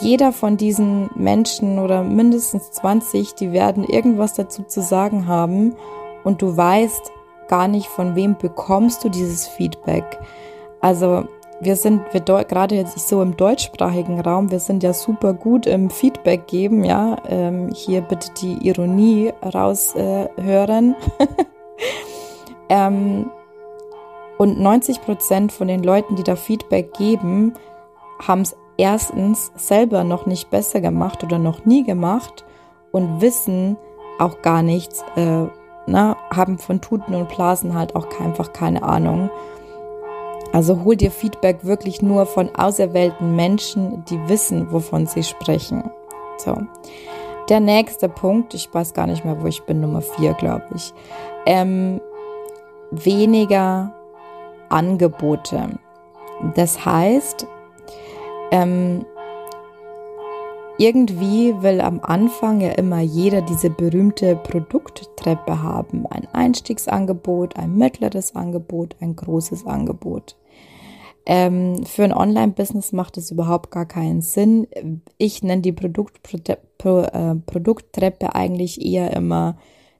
jeder 0.00 0.32
von 0.32 0.56
diesen 0.56 1.10
Menschen 1.14 1.78
oder 1.78 2.02
mindestens 2.02 2.70
20, 2.72 3.34
die 3.34 3.52
werden 3.52 3.84
irgendwas 3.84 4.34
dazu 4.34 4.62
zu 4.62 4.80
sagen 4.80 5.26
haben 5.26 5.74
und 6.24 6.42
du 6.42 6.56
weißt 6.56 7.12
gar 7.48 7.68
nicht, 7.68 7.88
von 7.88 8.14
wem 8.14 8.36
bekommst 8.38 9.04
du 9.04 9.08
dieses 9.08 9.48
Feedback. 9.48 10.18
Also 10.80 11.24
wir 11.60 11.76
sind, 11.76 12.02
wir 12.12 12.20
gerade 12.20 12.74
jetzt 12.74 13.08
so 13.08 13.22
im 13.22 13.36
deutschsprachigen 13.36 14.20
Raum, 14.20 14.50
wir 14.50 14.58
sind 14.58 14.82
ja 14.82 14.92
super 14.92 15.32
gut 15.32 15.66
im 15.66 15.90
Feedback 15.90 16.46
geben, 16.48 16.84
ja. 16.84 17.16
Ähm, 17.28 17.70
hier 17.72 18.00
bitte 18.00 18.32
die 18.40 18.66
Ironie 18.66 19.32
raushören. 19.42 20.96
Äh, 21.18 21.26
ähm, 22.68 23.30
und 24.38 24.60
90 24.60 25.02
Prozent 25.02 25.52
von 25.52 25.68
den 25.68 25.84
Leuten, 25.84 26.16
die 26.16 26.24
da 26.24 26.34
Feedback 26.34 26.94
geben, 26.94 27.54
haben 28.26 28.42
es 28.42 28.56
erstens 28.76 29.52
selber 29.56 30.04
noch 30.04 30.26
nicht 30.26 30.50
besser 30.50 30.80
gemacht 30.80 31.22
oder 31.24 31.38
noch 31.38 31.64
nie 31.64 31.84
gemacht 31.84 32.44
und 32.90 33.20
wissen 33.20 33.76
auch 34.18 34.42
gar 34.42 34.62
nichts, 34.62 35.04
äh, 35.16 35.46
na, 35.86 36.16
haben 36.30 36.58
von 36.58 36.80
Tuten 36.80 37.14
und 37.14 37.28
Blasen 37.28 37.74
halt 37.74 37.96
auch 37.96 38.06
einfach 38.20 38.52
keine 38.52 38.82
Ahnung. 38.82 39.30
Also 40.52 40.84
hol 40.84 40.96
dir 40.96 41.10
Feedback 41.10 41.64
wirklich 41.64 42.02
nur 42.02 42.26
von 42.26 42.54
auserwählten 42.54 43.34
Menschen, 43.34 44.04
die 44.04 44.28
wissen, 44.28 44.70
wovon 44.70 45.06
sie 45.06 45.22
sprechen. 45.22 45.90
So. 46.36 46.56
Der 47.48 47.60
nächste 47.60 48.08
Punkt, 48.08 48.54
ich 48.54 48.72
weiß 48.72 48.94
gar 48.94 49.06
nicht 49.06 49.24
mehr, 49.24 49.42
wo 49.42 49.46
ich 49.46 49.62
bin, 49.62 49.80
Nummer 49.80 50.02
vier, 50.02 50.34
glaube 50.34 50.66
ich. 50.74 50.92
Ähm, 51.46 52.00
weniger 52.90 53.92
Angebote. 54.68 55.78
Das 56.54 56.84
heißt, 56.84 57.46
ähm, 58.52 59.04
irgendwie 60.78 61.54
will 61.62 61.80
am 61.80 62.00
Anfang 62.00 62.60
ja 62.60 62.72
immer 62.72 63.00
jeder 63.00 63.42
diese 63.42 63.70
berühmte 63.70 64.36
Produkttreppe 64.36 65.62
haben. 65.62 66.06
Ein 66.06 66.28
Einstiegsangebot, 66.32 67.56
ein 67.56 67.76
mittleres 67.76 68.36
Angebot, 68.36 68.96
ein 69.00 69.16
großes 69.16 69.66
Angebot. 69.66 70.36
Ähm, 71.24 71.84
für 71.86 72.04
ein 72.04 72.12
Online-Business 72.12 72.92
macht 72.92 73.16
es 73.16 73.30
überhaupt 73.30 73.70
gar 73.70 73.86
keinen 73.86 74.20
Sinn. 74.22 74.66
Ich 75.18 75.42
nenne 75.42 75.62
die 75.62 75.70
äh, 75.70 77.34
Produkttreppe 77.46 78.34
eigentlich 78.34 78.84
eher 78.84 79.12
immer 79.16 79.56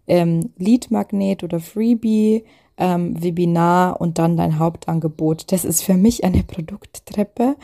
ähm, 0.07 0.51
Lead-Magnet 0.59 1.45
oder 1.45 1.61
Freebie, 1.61 2.45
ähm, 2.83 3.23
Webinar 3.23 4.01
und 4.01 4.19
dann 4.19 4.37
dein 4.37 4.59
Hauptangebot. 4.59 5.53
Das 5.53 5.65
ist 5.65 5.85
für 5.85 5.95
mich 5.95 6.25
eine 6.25 6.43
Produkttreppe. 6.47 7.57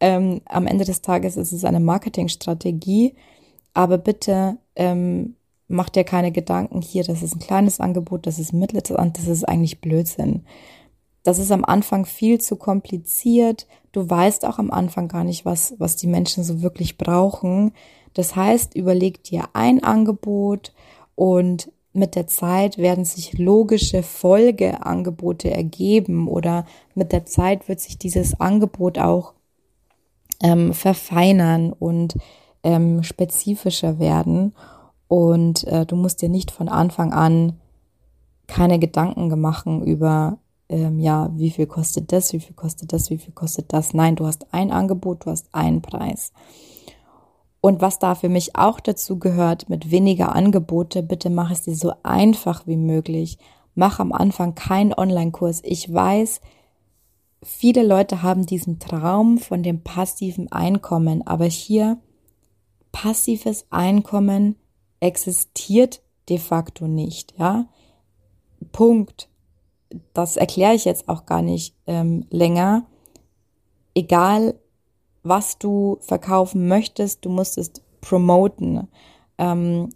Ähm, 0.00 0.40
am 0.46 0.66
Ende 0.66 0.84
des 0.84 1.00
Tages 1.00 1.36
ist 1.36 1.52
es 1.52 1.64
eine 1.64 1.78
Marketingstrategie, 1.78 3.14
aber 3.72 3.98
bitte 3.98 4.58
ähm, 4.74 5.36
mach 5.68 5.90
dir 5.90 6.02
keine 6.02 6.32
Gedanken 6.32 6.82
hier, 6.82 7.04
das 7.04 7.22
ist 7.22 7.36
ein 7.36 7.38
kleines 7.38 7.78
Angebot, 7.78 8.26
das 8.26 8.40
ist 8.40 8.52
mittleres 8.52 8.90
und 8.90 9.16
das 9.16 9.28
ist 9.28 9.44
eigentlich 9.44 9.80
Blödsinn. 9.80 10.44
Das 11.22 11.38
ist 11.38 11.52
am 11.52 11.64
Anfang 11.64 12.04
viel 12.04 12.40
zu 12.40 12.56
kompliziert. 12.56 13.68
Du 13.92 14.10
weißt 14.10 14.44
auch 14.44 14.58
am 14.58 14.72
Anfang 14.72 15.06
gar 15.06 15.24
nicht, 15.24 15.44
was, 15.44 15.74
was 15.78 15.94
die 15.94 16.08
Menschen 16.08 16.42
so 16.42 16.62
wirklich 16.62 16.98
brauchen. 16.98 17.72
Das 18.12 18.34
heißt, 18.34 18.74
überleg 18.74 19.22
dir 19.22 19.44
ein 19.52 19.82
Angebot 19.84 20.74
und 21.14 21.70
mit 21.94 22.16
der 22.16 22.26
Zeit 22.26 22.76
werden 22.76 23.04
sich 23.04 23.38
logische 23.38 24.02
Folgeangebote 24.02 25.50
ergeben 25.50 26.28
oder 26.28 26.66
mit 26.94 27.12
der 27.12 27.24
Zeit 27.24 27.68
wird 27.68 27.80
sich 27.80 27.98
dieses 27.98 28.40
Angebot 28.40 28.98
auch 28.98 29.32
ähm, 30.42 30.74
verfeinern 30.74 31.72
und 31.72 32.16
ähm, 32.64 33.04
spezifischer 33.04 34.00
werden. 34.00 34.54
Und 35.06 35.64
äh, 35.68 35.86
du 35.86 35.94
musst 35.94 36.20
dir 36.20 36.28
nicht 36.28 36.50
von 36.50 36.68
Anfang 36.68 37.12
an 37.12 37.60
keine 38.48 38.80
Gedanken 38.80 39.40
machen 39.40 39.82
über, 39.84 40.38
ähm, 40.68 40.98
ja, 40.98 41.30
wie 41.34 41.50
viel 41.50 41.66
kostet 41.66 42.12
das, 42.12 42.32
wie 42.32 42.40
viel 42.40 42.56
kostet 42.56 42.92
das, 42.92 43.08
wie 43.10 43.18
viel 43.18 43.32
kostet 43.32 43.72
das. 43.72 43.94
Nein, 43.94 44.16
du 44.16 44.26
hast 44.26 44.52
ein 44.52 44.72
Angebot, 44.72 45.24
du 45.24 45.30
hast 45.30 45.46
einen 45.52 45.80
Preis. 45.80 46.32
Und 47.64 47.80
was 47.80 47.98
da 47.98 48.14
für 48.14 48.28
mich 48.28 48.56
auch 48.56 48.78
dazu 48.78 49.18
gehört, 49.18 49.70
mit 49.70 49.90
weniger 49.90 50.34
Angebote, 50.34 51.02
bitte 51.02 51.30
mach 51.30 51.50
es 51.50 51.62
dir 51.62 51.74
so 51.74 51.94
einfach 52.02 52.66
wie 52.66 52.76
möglich. 52.76 53.38
Mach 53.74 54.00
am 54.00 54.12
Anfang 54.12 54.54
keinen 54.54 54.92
Online-Kurs. 54.92 55.62
Ich 55.64 55.90
weiß, 55.90 56.42
viele 57.42 57.82
Leute 57.82 58.22
haben 58.22 58.44
diesen 58.44 58.80
Traum 58.80 59.38
von 59.38 59.62
dem 59.62 59.82
passiven 59.82 60.52
Einkommen, 60.52 61.26
aber 61.26 61.46
hier 61.46 61.96
passives 62.92 63.64
Einkommen 63.70 64.56
existiert 65.00 66.02
de 66.28 66.36
facto 66.36 66.86
nicht, 66.86 67.32
ja. 67.38 67.64
Punkt. 68.72 69.30
Das 70.12 70.36
erkläre 70.36 70.74
ich 70.74 70.84
jetzt 70.84 71.08
auch 71.08 71.24
gar 71.24 71.40
nicht 71.40 71.74
ähm, 71.86 72.26
länger. 72.28 72.84
Egal, 73.94 74.60
was 75.24 75.58
du 75.58 75.98
verkaufen 76.00 76.68
möchtest, 76.68 77.24
du 77.24 77.30
musst 77.30 77.58
es 77.58 77.72
promoten. 78.00 78.88
Ähm, 79.38 79.90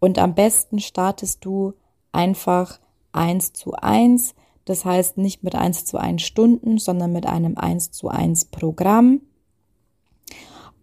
und 0.00 0.18
am 0.18 0.34
besten 0.34 0.80
startest 0.80 1.44
du 1.44 1.74
einfach 2.10 2.80
eins 3.12 3.52
zu 3.52 3.74
eins. 3.74 4.34
Das 4.64 4.84
heißt 4.84 5.18
nicht 5.18 5.44
mit 5.44 5.54
eins 5.54 5.84
zu 5.84 5.98
eins 5.98 6.22
Stunden, 6.22 6.78
sondern 6.78 7.12
mit 7.12 7.26
einem 7.26 7.56
eins 7.56 7.92
zu 7.92 8.08
eins 8.08 8.46
Programm. 8.46 9.20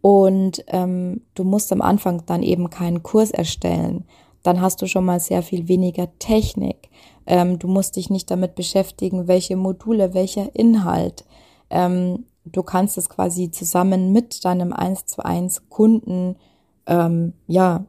Und 0.01 0.63
ähm, 0.67 1.22
du 1.34 1.43
musst 1.43 1.74
am 1.74 1.81
Anfang 1.81 2.24
dann 2.25 2.43
eben 2.43 2.69
keinen 2.69 3.03
Kurs 3.03 3.31
erstellen. 3.31 4.05
Dann 4.43 4.62
hast 4.62 4.81
du 4.81 4.88
schon 4.88 5.03
mal 5.03 5.19
sehr 5.19 5.43
viel 5.43 5.67
weniger 5.67 6.08
Technik. 6.19 6.89
Ähm, 7.25 7.60
du 7.60 7.67
musst 7.67 7.96
dich 7.96 8.10
nicht 8.10 8.31
damit 8.31 8.55
beschäftigen, 8.55 9.27
welche 9.27 9.58
Module, 9.58 10.13
welcher 10.13 10.55
Inhalt. 10.55 11.25
Ähm, 11.69 12.25
du 12.46 12.63
kannst 12.63 12.98
es 12.98 13.10
quasi 13.10 13.51
zusammen 13.51 14.12
mit 14.12 14.43
deinem 14.46 14.74
1 14.74 15.05
zu 15.05 15.24
1 15.24 15.69
Kunden, 15.69 16.36
ähm, 16.86 17.34
ja, 17.48 17.86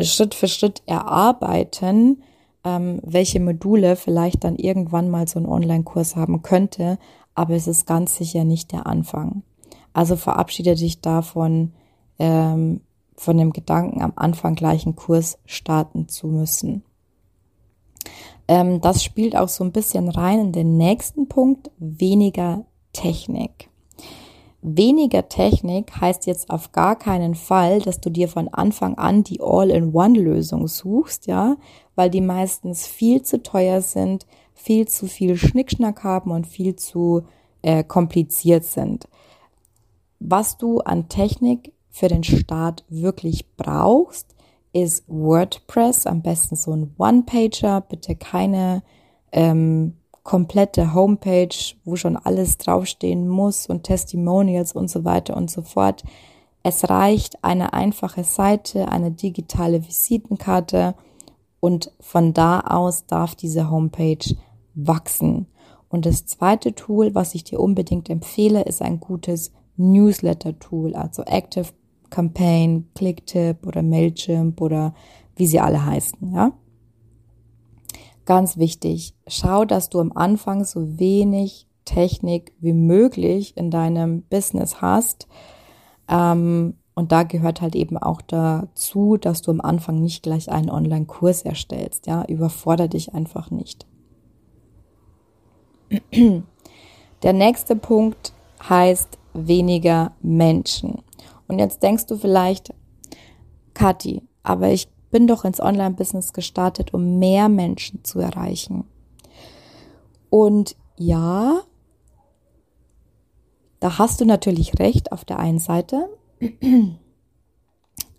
Schritt 0.00 0.34
für 0.34 0.48
Schritt 0.48 0.82
erarbeiten, 0.86 2.22
ähm, 2.64 3.00
welche 3.02 3.40
Module 3.40 3.96
vielleicht 3.96 4.44
dann 4.44 4.56
irgendwann 4.56 5.10
mal 5.10 5.28
so 5.28 5.38
ein 5.38 5.46
Online-Kurs 5.46 6.16
haben 6.16 6.42
könnte, 6.42 6.98
aber 7.34 7.54
es 7.54 7.66
ist 7.66 7.86
ganz 7.86 8.16
sicher 8.16 8.44
nicht 8.44 8.72
der 8.72 8.86
Anfang. 8.86 9.42
Also 9.92 10.16
verabschiede 10.16 10.74
dich 10.74 11.00
davon, 11.00 11.72
ähm, 12.18 12.80
von 13.16 13.36
dem 13.36 13.52
Gedanken, 13.52 14.02
am 14.02 14.12
Anfang 14.16 14.54
gleich 14.54 14.86
einen 14.86 14.96
Kurs 14.96 15.38
starten 15.44 16.08
zu 16.08 16.26
müssen. 16.26 16.82
Ähm, 18.48 18.80
das 18.80 19.04
spielt 19.04 19.36
auch 19.36 19.48
so 19.48 19.64
ein 19.64 19.72
bisschen 19.72 20.08
rein 20.08 20.40
in 20.40 20.52
den 20.52 20.76
nächsten 20.76 21.28
Punkt, 21.28 21.70
weniger 21.78 22.64
Technik. 22.92 23.68
Weniger 24.60 25.28
Technik 25.28 26.00
heißt 26.00 26.26
jetzt 26.26 26.48
auf 26.50 26.70
gar 26.70 26.96
keinen 26.96 27.34
Fall, 27.34 27.80
dass 27.80 28.00
du 28.00 28.10
dir 28.10 28.28
von 28.28 28.48
Anfang 28.48 28.96
an 28.96 29.24
die 29.24 29.40
All-in-One-Lösung 29.40 30.68
suchst, 30.68 31.26
ja, 31.26 31.56
weil 31.96 32.10
die 32.10 32.20
meistens 32.20 32.86
viel 32.86 33.22
zu 33.22 33.42
teuer 33.42 33.80
sind, 33.80 34.26
viel 34.54 34.86
zu 34.86 35.06
viel 35.06 35.36
Schnickschnack 35.36 36.04
haben 36.04 36.30
und 36.30 36.46
viel 36.46 36.76
zu 36.76 37.22
äh, 37.62 37.82
kompliziert 37.82 38.64
sind 38.64 39.08
was 40.24 40.56
du 40.56 40.80
an 40.80 41.08
Technik 41.08 41.72
für 41.90 42.08
den 42.08 42.24
Start 42.24 42.84
wirklich 42.88 43.54
brauchst, 43.56 44.34
ist 44.72 45.04
WordPress, 45.06 46.06
am 46.06 46.22
besten 46.22 46.56
so 46.56 46.72
ein 46.72 46.94
One-Pager, 46.96 47.82
bitte 47.82 48.16
keine 48.16 48.82
ähm, 49.32 49.94
komplette 50.22 50.94
Homepage, 50.94 51.54
wo 51.84 51.96
schon 51.96 52.16
alles 52.16 52.58
draufstehen 52.58 53.28
muss 53.28 53.66
und 53.66 53.84
Testimonials 53.84 54.72
und 54.72 54.88
so 54.88 55.04
weiter 55.04 55.36
und 55.36 55.50
so 55.50 55.62
fort. 55.62 56.04
Es 56.62 56.88
reicht 56.88 57.42
eine 57.42 57.72
einfache 57.72 58.22
Seite, 58.22 58.88
eine 58.88 59.10
digitale 59.10 59.86
Visitenkarte 59.86 60.94
und 61.58 61.92
von 62.00 62.32
da 62.32 62.60
aus 62.60 63.06
darf 63.06 63.34
diese 63.34 63.70
Homepage 63.70 64.36
wachsen. 64.74 65.46
Und 65.88 66.06
das 66.06 66.24
zweite 66.26 66.74
Tool, 66.74 67.14
was 67.14 67.34
ich 67.34 67.44
dir 67.44 67.60
unbedingt 67.60 68.08
empfehle, 68.08 68.62
ist 68.62 68.80
ein 68.80 69.00
gutes 69.00 69.52
Newsletter-Tool, 69.76 70.94
also 70.94 71.22
Active 71.22 71.66
Campaign, 72.10 72.88
Clicktip 72.94 73.66
oder 73.66 73.82
Mailchimp 73.82 74.60
oder 74.60 74.94
wie 75.36 75.46
sie 75.46 75.60
alle 75.60 75.84
heißen, 75.84 76.32
ja. 76.32 76.52
Ganz 78.24 78.56
wichtig, 78.56 79.14
schau, 79.26 79.64
dass 79.64 79.88
du 79.88 79.98
am 79.98 80.12
Anfang 80.12 80.64
so 80.64 80.98
wenig 80.98 81.66
Technik 81.84 82.52
wie 82.60 82.72
möglich 82.72 83.56
in 83.56 83.70
deinem 83.70 84.22
Business 84.22 84.80
hast. 84.80 85.26
Ähm, 86.08 86.74
und 86.94 87.10
da 87.10 87.22
gehört 87.22 87.60
halt 87.60 87.74
eben 87.74 87.96
auch 87.96 88.20
dazu, 88.22 89.16
dass 89.16 89.42
du 89.42 89.50
am 89.50 89.60
Anfang 89.60 90.00
nicht 90.00 90.22
gleich 90.22 90.52
einen 90.52 90.70
Online-Kurs 90.70 91.42
erstellst. 91.42 92.06
Ja, 92.06 92.24
überfordere 92.26 92.88
dich 92.88 93.14
einfach 93.14 93.50
nicht. 93.50 93.86
Der 97.22 97.32
nächste 97.32 97.76
Punkt 97.76 98.32
heißt 98.68 99.18
weniger 99.32 100.12
Menschen. 100.20 101.02
Und 101.48 101.58
jetzt 101.58 101.82
denkst 101.82 102.06
du 102.06 102.16
vielleicht, 102.16 102.74
Kathi, 103.74 104.22
aber 104.42 104.70
ich 104.70 104.88
bin 105.12 105.28
doch 105.28 105.44
ins 105.44 105.60
Online-Business 105.60 106.32
gestartet, 106.32 106.92
um 106.92 107.20
mehr 107.20 107.48
Menschen 107.48 108.02
zu 108.02 108.18
erreichen. 108.18 108.84
Und 110.28 110.74
ja, 110.96 111.60
da 113.78 113.98
hast 113.98 114.20
du 114.20 114.24
natürlich 114.24 114.80
recht 114.80 115.12
auf 115.12 115.24
der 115.24 115.38
einen 115.38 115.60
Seite. 115.60 116.08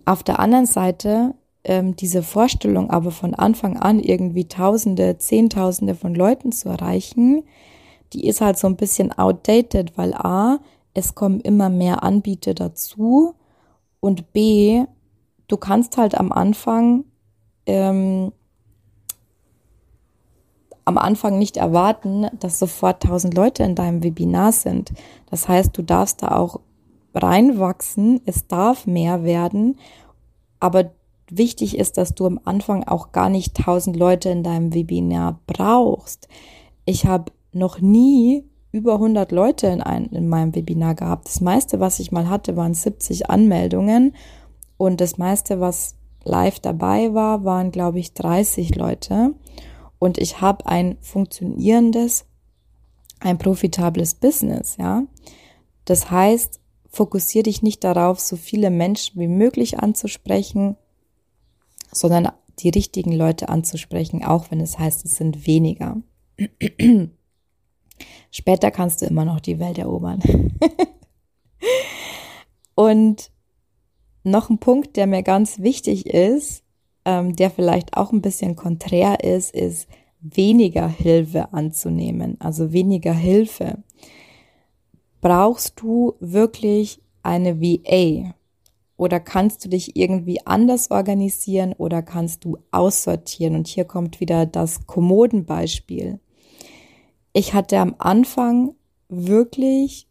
Auf 0.05 0.21
der 0.23 0.39
anderen 0.39 0.65
Seite 0.65 1.33
ähm, 1.63 1.95
diese 1.95 2.23
Vorstellung 2.23 2.89
aber 2.89 3.11
von 3.11 3.33
Anfang 3.33 3.77
an 3.77 3.99
irgendwie 3.99 4.47
Tausende, 4.47 5.17
Zehntausende 5.17 5.95
von 5.95 6.13
Leuten 6.13 6.51
zu 6.51 6.69
erreichen, 6.69 7.43
die 8.11 8.27
ist 8.27 8.41
halt 8.41 8.57
so 8.57 8.67
ein 8.67 8.75
bisschen 8.75 9.11
outdated, 9.11 9.97
weil 9.97 10.13
A, 10.13 10.59
es 10.93 11.15
kommen 11.15 11.39
immer 11.39 11.69
mehr 11.69 12.03
Anbieter 12.03 12.53
dazu 12.53 13.33
und 13.99 14.33
B, 14.33 14.83
du 15.53 15.57
kannst 15.57 15.97
halt 15.97 16.15
am 16.15 16.31
Anfang 16.31 17.05
ähm, 17.67 18.31
am 20.83 20.97
Anfang 20.97 21.37
nicht 21.37 21.57
erwarten, 21.57 22.25
dass 22.39 22.57
sofort 22.57 23.03
tausend 23.03 23.35
Leute 23.35 23.61
in 23.63 23.75
deinem 23.75 24.03
Webinar 24.03 24.51
sind. 24.51 24.91
Das 25.29 25.47
heißt, 25.47 25.77
du 25.77 25.83
darfst 25.83 26.23
da 26.23 26.29
auch 26.29 26.59
reinwachsen, 27.13 28.19
es 28.25 28.47
darf 28.47 28.87
mehr 28.87 29.23
werden, 29.23 29.77
aber 30.59 30.91
wichtig 31.29 31.77
ist, 31.77 31.97
dass 31.97 32.15
du 32.15 32.25
am 32.25 32.39
Anfang 32.43 32.83
auch 32.83 33.11
gar 33.11 33.29
nicht 33.29 33.55
tausend 33.55 33.95
Leute 33.95 34.29
in 34.29 34.41
deinem 34.41 34.73
Webinar 34.73 35.39
brauchst. 35.45 36.27
Ich 36.85 37.05
habe 37.05 37.31
noch 37.51 37.79
nie 37.79 38.43
über 38.71 38.93
100 38.95 39.31
Leute 39.31 39.67
in, 39.67 39.81
ein, 39.81 40.07
in 40.07 40.27
meinem 40.27 40.55
Webinar 40.55 40.95
gehabt. 40.95 41.27
Das 41.27 41.41
meiste, 41.41 41.79
was 41.79 41.99
ich 41.99 42.11
mal 42.11 42.27
hatte, 42.27 42.57
waren 42.57 42.73
70 42.73 43.29
Anmeldungen 43.29 44.15
und 44.77 45.01
das 45.01 45.17
meiste, 45.17 45.59
was 45.59 45.95
live 46.23 46.59
dabei 46.59 47.13
war, 47.13 47.43
waren, 47.43 47.71
glaube 47.71 47.99
ich, 47.99 48.13
30 48.13 48.75
Leute. 48.75 49.33
Und 49.99 50.17
ich 50.17 50.41
habe 50.41 50.65
ein 50.65 50.97
funktionierendes, 51.01 52.25
ein 53.19 53.37
profitables 53.37 54.15
Business, 54.15 54.77
ja. 54.77 55.03
Das 55.85 56.11
heißt, 56.11 56.59
fokussiere 56.89 57.43
dich 57.43 57.61
nicht 57.61 57.83
darauf, 57.83 58.19
so 58.19 58.35
viele 58.35 58.69
Menschen 58.69 59.19
wie 59.19 59.27
möglich 59.27 59.79
anzusprechen, 59.79 60.77
sondern 61.91 62.29
die 62.59 62.69
richtigen 62.69 63.11
Leute 63.11 63.49
anzusprechen, 63.49 64.23
auch 64.23 64.51
wenn 64.51 64.61
es 64.61 64.77
heißt, 64.77 65.05
es 65.05 65.15
sind 65.17 65.47
weniger. 65.47 65.97
Später 68.31 68.71
kannst 68.71 69.01
du 69.01 69.05
immer 69.05 69.25
noch 69.25 69.39
die 69.39 69.59
Welt 69.59 69.77
erobern. 69.77 70.21
Und 72.75 73.31
noch 74.23 74.49
ein 74.49 74.57
Punkt, 74.57 74.95
der 74.95 75.07
mir 75.07 75.23
ganz 75.23 75.59
wichtig 75.59 76.07
ist, 76.07 76.63
ähm, 77.05 77.35
der 77.35 77.49
vielleicht 77.49 77.97
auch 77.97 78.11
ein 78.11 78.21
bisschen 78.21 78.55
konträr 78.55 79.23
ist, 79.23 79.53
ist 79.53 79.87
weniger 80.21 80.87
Hilfe 80.87 81.53
anzunehmen, 81.53 82.37
also 82.39 82.71
weniger 82.71 83.13
Hilfe. 83.13 83.83
Brauchst 85.21 85.79
du 85.81 86.15
wirklich 86.19 87.01
eine 87.23 87.61
VA 87.61 88.33
oder 88.97 89.19
kannst 89.19 89.65
du 89.65 89.69
dich 89.69 89.95
irgendwie 89.95 90.45
anders 90.45 90.91
organisieren 90.91 91.73
oder 91.73 92.01
kannst 92.01 92.45
du 92.45 92.57
aussortieren? 92.71 93.55
Und 93.55 93.67
hier 93.67 93.85
kommt 93.85 94.19
wieder 94.19 94.45
das 94.45 94.87
Kommodenbeispiel 94.87 96.19
ich 97.33 97.53
hatte 97.53 97.79
am 97.79 97.95
Anfang 97.97 98.75
wirklich 99.09 100.07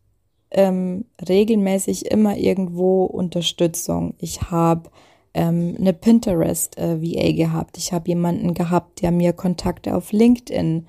ähm, 0.53 1.07
regelmäßig 1.29 2.11
immer 2.11 2.37
irgendwo 2.37 3.05
Unterstützung. 3.05 4.15
Ich 4.19 4.43
habe 4.43 4.91
ähm, 5.35 5.77
eine 5.79 5.93
Pinterest 5.93 6.79
äh, 6.79 7.33
gehabt. 7.33 7.79
Ich 7.79 7.93
habe 7.93 8.09
jemanden 8.09 8.55
gehabt, 8.55 9.03
der 9.03 9.11
mir 9.11 9.33
Kontakte 9.33 9.97
auf 9.97 10.13
LinkedIn 10.13 10.87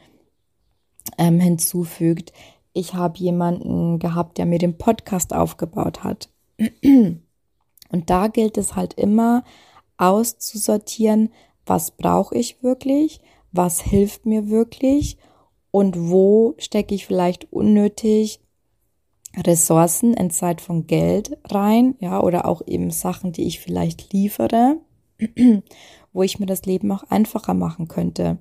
ähm, 1.17 1.39
hinzufügt. 1.39 2.33
Ich 2.73 2.93
habe 2.93 3.17
jemanden 3.19 3.99
gehabt, 3.99 4.37
der 4.37 4.45
mir 4.45 4.59
den 4.59 4.77
Podcast 4.77 5.33
aufgebaut 5.33 6.03
hat. 6.03 6.29
Und 6.83 8.09
da 8.09 8.27
gilt 8.27 8.57
es 8.57 8.75
halt 8.75 8.95
immer 8.95 9.43
auszusortieren, 9.97 11.29
was 11.65 11.91
brauche 11.91 12.35
ich 12.35 12.63
wirklich, 12.63 13.21
was 13.51 13.81
hilft 13.81 14.25
mir 14.25 14.49
wirklich 14.49 15.17
und 15.71 16.09
wo 16.09 16.55
stecke 16.57 16.95
ich 16.95 17.05
vielleicht 17.05 17.53
unnötig 17.53 18.42
Ressourcen 19.35 20.13
in 20.13 20.29
Zeit 20.29 20.61
von 20.61 20.85
Geld 20.85 21.37
rein, 21.45 21.95
ja, 21.99 22.21
oder 22.21 22.45
auch 22.45 22.61
eben 22.67 22.91
Sachen, 22.91 23.31
die 23.31 23.47
ich 23.47 23.59
vielleicht 23.59 24.13
liefere, 24.13 24.77
wo 26.13 26.23
ich 26.23 26.39
mir 26.39 26.45
das 26.45 26.65
Leben 26.65 26.91
auch 26.91 27.03
einfacher 27.09 27.53
machen 27.53 27.87
könnte. 27.87 28.37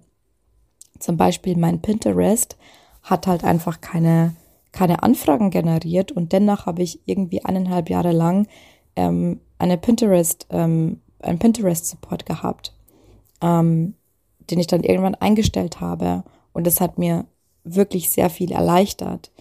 Zum 0.98 1.16
Beispiel 1.16 1.56
mein 1.56 1.80
Pinterest 1.80 2.56
hat 3.02 3.26
halt 3.26 3.42
einfach 3.42 3.80
keine, 3.80 4.34
keine 4.70 5.02
Anfragen 5.02 5.50
generiert 5.50 6.12
und 6.12 6.32
dennoch 6.32 6.66
habe 6.66 6.82
ich 6.82 7.00
irgendwie 7.06 7.44
eineinhalb 7.44 7.90
Jahre 7.90 8.12
lang 8.12 8.46
ähm, 8.94 9.40
eine 9.58 9.78
Pinterest, 9.78 10.46
ähm, 10.50 11.00
einen 11.20 11.38
Pinterest-Support 11.38 12.26
gehabt, 12.26 12.74
ähm, 13.40 13.94
den 14.50 14.58
ich 14.58 14.66
dann 14.66 14.84
irgendwann 14.84 15.14
eingestellt 15.14 15.80
habe. 15.80 16.24
Und 16.52 16.66
das 16.66 16.80
hat 16.80 16.98
mir 16.98 17.24
wirklich 17.64 18.10
sehr 18.10 18.28
viel 18.28 18.52
erleichtert. 18.52 19.31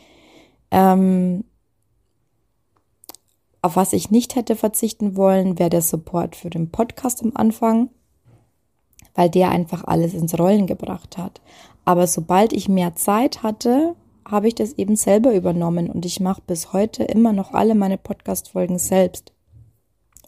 Ähm, 0.71 1.43
auf 3.61 3.75
was 3.75 3.93
ich 3.93 4.09
nicht 4.09 4.35
hätte 4.35 4.55
verzichten 4.55 5.15
wollen, 5.15 5.59
wäre 5.59 5.69
der 5.69 5.81
Support 5.81 6.35
für 6.35 6.49
den 6.49 6.71
Podcast 6.71 7.21
am 7.21 7.31
Anfang, 7.35 7.89
weil 9.13 9.29
der 9.29 9.51
einfach 9.51 9.83
alles 9.83 10.13
ins 10.13 10.37
Rollen 10.37 10.65
gebracht 10.65 11.17
hat. 11.17 11.41
Aber 11.85 12.07
sobald 12.07 12.53
ich 12.53 12.69
mehr 12.69 12.95
Zeit 12.95 13.43
hatte, 13.43 13.95
habe 14.25 14.47
ich 14.47 14.55
das 14.55 14.73
eben 14.73 14.95
selber 14.95 15.33
übernommen 15.35 15.89
und 15.89 16.05
ich 16.05 16.19
mache 16.19 16.41
bis 16.45 16.73
heute 16.73 17.03
immer 17.03 17.33
noch 17.33 17.53
alle 17.53 17.75
meine 17.75 17.97
Podcast-Folgen 17.97 18.79
selbst. 18.79 19.33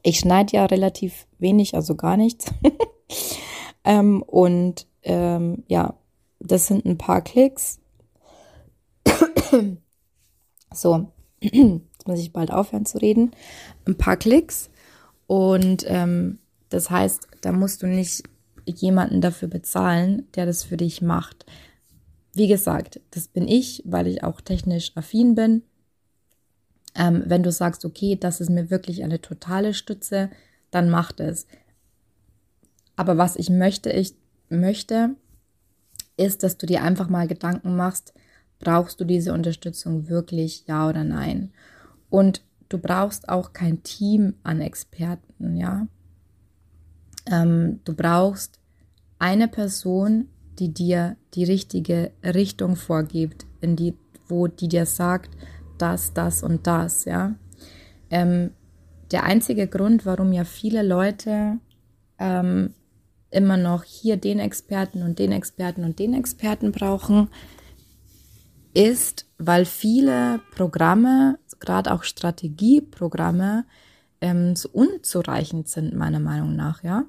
Ich 0.03 0.19
schneide 0.19 0.57
ja 0.57 0.65
relativ 0.65 1.27
wenig, 1.39 1.75
also 1.75 1.95
gar 1.95 2.17
nichts. 2.17 2.45
ähm, 3.85 4.21
und 4.21 4.85
ähm, 5.03 5.63
ja, 5.67 5.93
das 6.39 6.67
sind 6.67 6.85
ein 6.85 6.97
paar 6.97 7.21
Klicks. 7.21 7.79
So, 10.75 11.11
jetzt 11.41 12.07
muss 12.07 12.19
ich 12.19 12.33
bald 12.33 12.51
aufhören 12.51 12.85
zu 12.85 12.97
reden. 12.99 13.31
Ein 13.85 13.97
paar 13.97 14.17
Klicks. 14.17 14.69
Und 15.27 15.85
ähm, 15.87 16.39
das 16.69 16.89
heißt, 16.89 17.27
da 17.41 17.51
musst 17.51 17.81
du 17.83 17.87
nicht 17.87 18.23
jemanden 18.65 19.21
dafür 19.21 19.47
bezahlen, 19.47 20.27
der 20.35 20.45
das 20.45 20.63
für 20.63 20.77
dich 20.77 21.01
macht. 21.01 21.45
Wie 22.33 22.47
gesagt, 22.47 22.99
das 23.11 23.27
bin 23.27 23.47
ich, 23.47 23.83
weil 23.85 24.07
ich 24.07 24.23
auch 24.23 24.41
technisch 24.41 24.91
affin 24.95 25.35
bin. 25.35 25.63
Ähm, 26.95 27.23
wenn 27.25 27.43
du 27.43 27.51
sagst, 27.51 27.85
okay, 27.85 28.15
das 28.15 28.41
ist 28.41 28.49
mir 28.49 28.69
wirklich 28.69 29.03
eine 29.03 29.21
totale 29.21 29.73
Stütze, 29.73 30.29
dann 30.71 30.89
mach 30.89 31.11
es. 31.17 31.47
Aber 32.95 33.17
was 33.17 33.35
ich 33.35 33.49
möchte, 33.49 33.91
ich 33.91 34.15
möchte, 34.49 35.15
ist, 36.17 36.43
dass 36.43 36.57
du 36.57 36.65
dir 36.65 36.83
einfach 36.83 37.09
mal 37.09 37.27
Gedanken 37.27 37.75
machst, 37.75 38.13
brauchst 38.63 38.99
du 38.99 39.05
diese 39.05 39.33
Unterstützung 39.33 40.07
wirklich, 40.09 40.65
ja 40.67 40.87
oder 40.87 41.03
nein? 41.03 41.51
Und 42.09 42.41
du 42.69 42.77
brauchst 42.77 43.29
auch 43.29 43.53
kein 43.53 43.83
Team 43.83 44.35
an 44.43 44.61
Experten, 44.61 45.55
ja. 45.55 45.87
Ähm, 47.25 47.79
du 47.85 47.93
brauchst 47.93 48.59
eine 49.19 49.47
Person, 49.47 50.29
die 50.59 50.73
dir 50.73 51.17
die 51.33 51.43
richtige 51.43 52.11
Richtung 52.23 52.75
vorgibt, 52.75 53.45
in 53.61 53.75
die, 53.75 53.95
wo 54.27 54.47
die 54.47 54.67
dir 54.67 54.85
sagt, 54.85 55.31
das, 55.77 56.13
das 56.13 56.43
und 56.43 56.67
das, 56.67 57.05
ja. 57.05 57.35
Ähm, 58.09 58.51
der 59.11 59.23
einzige 59.23 59.67
Grund, 59.67 60.05
warum 60.05 60.33
ja 60.33 60.43
viele 60.43 60.83
Leute 60.83 61.59
ähm, 62.19 62.73
immer 63.29 63.57
noch 63.57 63.83
hier 63.83 64.17
den 64.17 64.39
Experten 64.39 65.03
und 65.03 65.19
den 65.19 65.31
Experten 65.31 65.83
und 65.83 65.99
den 65.99 66.13
Experten 66.13 66.71
brauchen, 66.71 67.29
ist, 68.73 69.25
weil 69.37 69.65
viele 69.65 70.39
Programme, 70.55 71.39
gerade 71.59 71.91
auch 71.93 72.03
Strategieprogramme, 72.03 73.65
ähm, 74.21 74.55
so 74.55 74.69
unzureichend 74.69 75.67
sind, 75.67 75.95
meiner 75.95 76.19
Meinung 76.19 76.55
nach, 76.55 76.83
ja. 76.83 77.05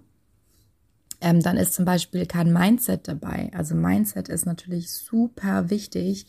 Ähm, 1.20 1.40
dann 1.40 1.56
ist 1.56 1.74
zum 1.74 1.84
Beispiel 1.84 2.26
kein 2.26 2.52
Mindset 2.52 3.08
dabei. 3.08 3.50
Also 3.54 3.74
Mindset 3.74 4.28
ist 4.28 4.46
natürlich 4.46 4.92
super 4.92 5.70
wichtig, 5.70 6.26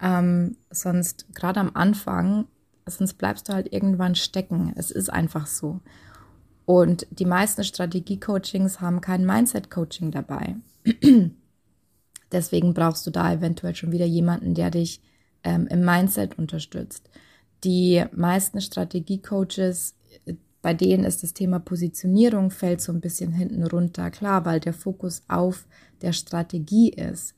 ähm, 0.00 0.56
sonst 0.70 1.26
gerade 1.34 1.60
am 1.60 1.70
Anfang, 1.74 2.46
sonst 2.86 3.14
bleibst 3.14 3.48
du 3.48 3.52
halt 3.52 3.72
irgendwann 3.72 4.14
stecken. 4.14 4.72
Es 4.76 4.90
ist 4.90 5.08
einfach 5.08 5.46
so. 5.46 5.80
Und 6.66 7.06
die 7.10 7.26
meisten 7.26 7.62
Strategie-Coachings 7.62 8.80
haben 8.80 9.00
kein 9.00 9.24
Mindset-Coaching 9.24 10.10
dabei. 10.10 10.56
Deswegen 12.34 12.74
brauchst 12.74 13.06
du 13.06 13.12
da 13.12 13.32
eventuell 13.32 13.76
schon 13.76 13.92
wieder 13.92 14.06
jemanden, 14.06 14.54
der 14.54 14.72
dich 14.72 15.00
ähm, 15.44 15.68
im 15.68 15.84
Mindset 15.84 16.36
unterstützt. 16.36 17.08
Die 17.62 18.04
meisten 18.12 18.60
Strategie-Coaches, 18.60 19.94
bei 20.60 20.74
denen 20.74 21.04
ist 21.04 21.22
das 21.22 21.32
Thema 21.32 21.60
Positionierung 21.60 22.50
fällt 22.50 22.80
so 22.80 22.90
ein 22.90 23.00
bisschen 23.00 23.30
hinten 23.30 23.62
runter. 23.64 24.10
Klar, 24.10 24.44
weil 24.44 24.58
der 24.58 24.72
Fokus 24.72 25.22
auf 25.28 25.68
der 26.02 26.12
Strategie 26.12 26.90
ist. 26.90 27.36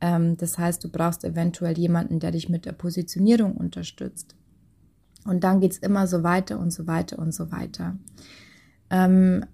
Ähm, 0.00 0.36
das 0.36 0.58
heißt, 0.58 0.84
du 0.84 0.90
brauchst 0.90 1.24
eventuell 1.24 1.76
jemanden, 1.76 2.20
der 2.20 2.30
dich 2.30 2.48
mit 2.48 2.66
der 2.66 2.72
Positionierung 2.72 3.56
unterstützt. 3.56 4.36
Und 5.24 5.42
dann 5.42 5.60
geht 5.60 5.72
es 5.72 5.78
immer 5.78 6.06
so 6.06 6.22
weiter 6.22 6.60
und 6.60 6.70
so 6.70 6.86
weiter 6.86 7.18
und 7.18 7.34
so 7.34 7.50
weiter. 7.50 7.98
Ähm, 8.90 9.44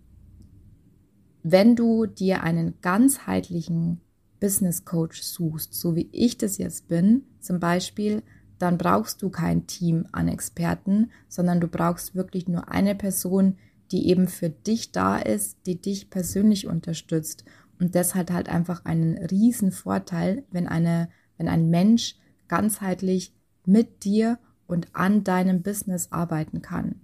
wenn 1.42 1.76
du 1.76 2.04
dir 2.04 2.42
einen 2.42 2.74
ganzheitlichen 2.82 4.01
Business 4.42 4.84
Coach 4.84 5.22
suchst, 5.22 5.72
so 5.72 5.94
wie 5.94 6.08
ich 6.10 6.36
das 6.36 6.58
jetzt 6.58 6.88
bin, 6.88 7.22
zum 7.38 7.60
Beispiel, 7.60 8.24
dann 8.58 8.76
brauchst 8.76 9.22
du 9.22 9.30
kein 9.30 9.68
Team 9.68 10.06
an 10.10 10.26
Experten, 10.26 11.12
sondern 11.28 11.60
du 11.60 11.68
brauchst 11.68 12.16
wirklich 12.16 12.48
nur 12.48 12.68
eine 12.68 12.96
Person, 12.96 13.56
die 13.92 14.08
eben 14.08 14.26
für 14.26 14.50
dich 14.50 14.90
da 14.90 15.16
ist, 15.18 15.58
die 15.66 15.80
dich 15.80 16.10
persönlich 16.10 16.66
unterstützt 16.66 17.44
und 17.78 17.94
das 17.94 18.16
hat 18.16 18.30
halt 18.30 18.48
einfach 18.48 18.84
einen 18.84 19.18
riesen 19.18 19.72
Vorteil, 19.72 20.44
wenn 20.50 20.68
eine, 20.68 21.08
wenn 21.36 21.48
ein 21.48 21.70
Mensch 21.70 22.16
ganzheitlich 22.48 23.32
mit 23.64 24.04
dir 24.04 24.38
und 24.66 24.88
an 24.92 25.24
deinem 25.24 25.62
Business 25.62 26.08
arbeiten 26.10 26.62
kann. 26.62 26.96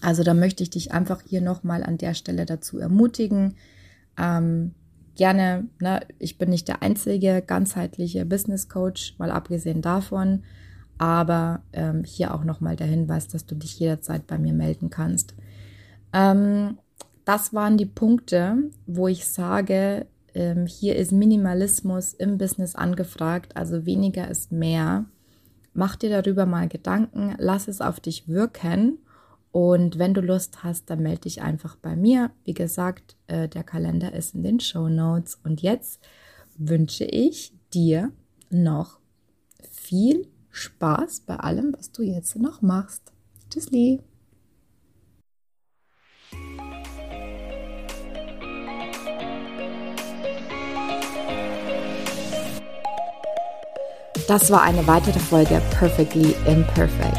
Also 0.00 0.22
da 0.22 0.34
möchte 0.34 0.62
ich 0.62 0.70
dich 0.70 0.92
einfach 0.92 1.22
hier 1.26 1.40
nochmal 1.42 1.82
an 1.82 1.98
der 1.98 2.14
Stelle 2.14 2.46
dazu 2.46 2.78
ermutigen. 2.78 3.56
Ähm, 4.16 4.74
gerne, 5.20 5.66
ne, 5.82 6.00
ich 6.18 6.38
bin 6.38 6.48
nicht 6.48 6.66
der 6.66 6.80
einzige 6.80 7.42
ganzheitliche 7.46 8.24
Business 8.24 8.70
Coach, 8.70 9.16
mal 9.18 9.30
abgesehen 9.30 9.82
davon, 9.82 10.44
aber 10.96 11.60
ähm, 11.74 12.04
hier 12.04 12.34
auch 12.34 12.42
nochmal 12.42 12.74
der 12.74 12.86
Hinweis, 12.86 13.28
dass 13.28 13.44
du 13.44 13.54
dich 13.54 13.78
jederzeit 13.78 14.26
bei 14.26 14.38
mir 14.38 14.54
melden 14.54 14.88
kannst. 14.88 15.34
Ähm, 16.14 16.78
das 17.26 17.52
waren 17.52 17.76
die 17.76 17.84
Punkte, 17.84 18.70
wo 18.86 19.08
ich 19.08 19.26
sage, 19.26 20.06
ähm, 20.32 20.64
hier 20.64 20.96
ist 20.96 21.12
Minimalismus 21.12 22.14
im 22.14 22.38
Business 22.38 22.74
angefragt, 22.74 23.58
also 23.58 23.84
weniger 23.84 24.26
ist 24.26 24.52
mehr. 24.52 25.04
Mach 25.74 25.96
dir 25.96 26.08
darüber 26.08 26.46
mal 26.46 26.66
Gedanken, 26.66 27.34
lass 27.36 27.68
es 27.68 27.82
auf 27.82 28.00
dich 28.00 28.26
wirken 28.26 28.96
und 29.52 29.98
wenn 29.98 30.14
du 30.14 30.20
Lust 30.20 30.62
hast, 30.62 30.90
dann 30.90 31.02
melde 31.02 31.22
dich 31.22 31.42
einfach 31.42 31.76
bei 31.76 31.96
mir. 31.96 32.30
Wie 32.44 32.54
gesagt, 32.54 33.16
äh, 33.26 33.48
der 33.48 33.64
Kalender 33.64 34.12
ist 34.12 34.34
in 34.34 34.42
den 34.42 34.60
Show 34.60 34.88
Notes. 34.88 35.40
Und 35.42 35.60
jetzt 35.60 36.00
wünsche 36.56 37.04
ich 37.04 37.52
dir 37.72 38.12
noch 38.50 39.00
viel 39.70 40.28
Spaß 40.50 41.20
bei 41.20 41.36
allem, 41.36 41.74
was 41.76 41.90
du 41.90 42.02
jetzt 42.02 42.36
noch 42.36 42.62
machst. 42.62 43.12
Tschüssli! 43.50 44.00
Das 54.28 54.48
war 54.52 54.62
eine 54.62 54.86
weitere 54.86 55.18
Folge 55.18 55.60
Perfectly 55.72 56.36
Imperfect, 56.46 57.18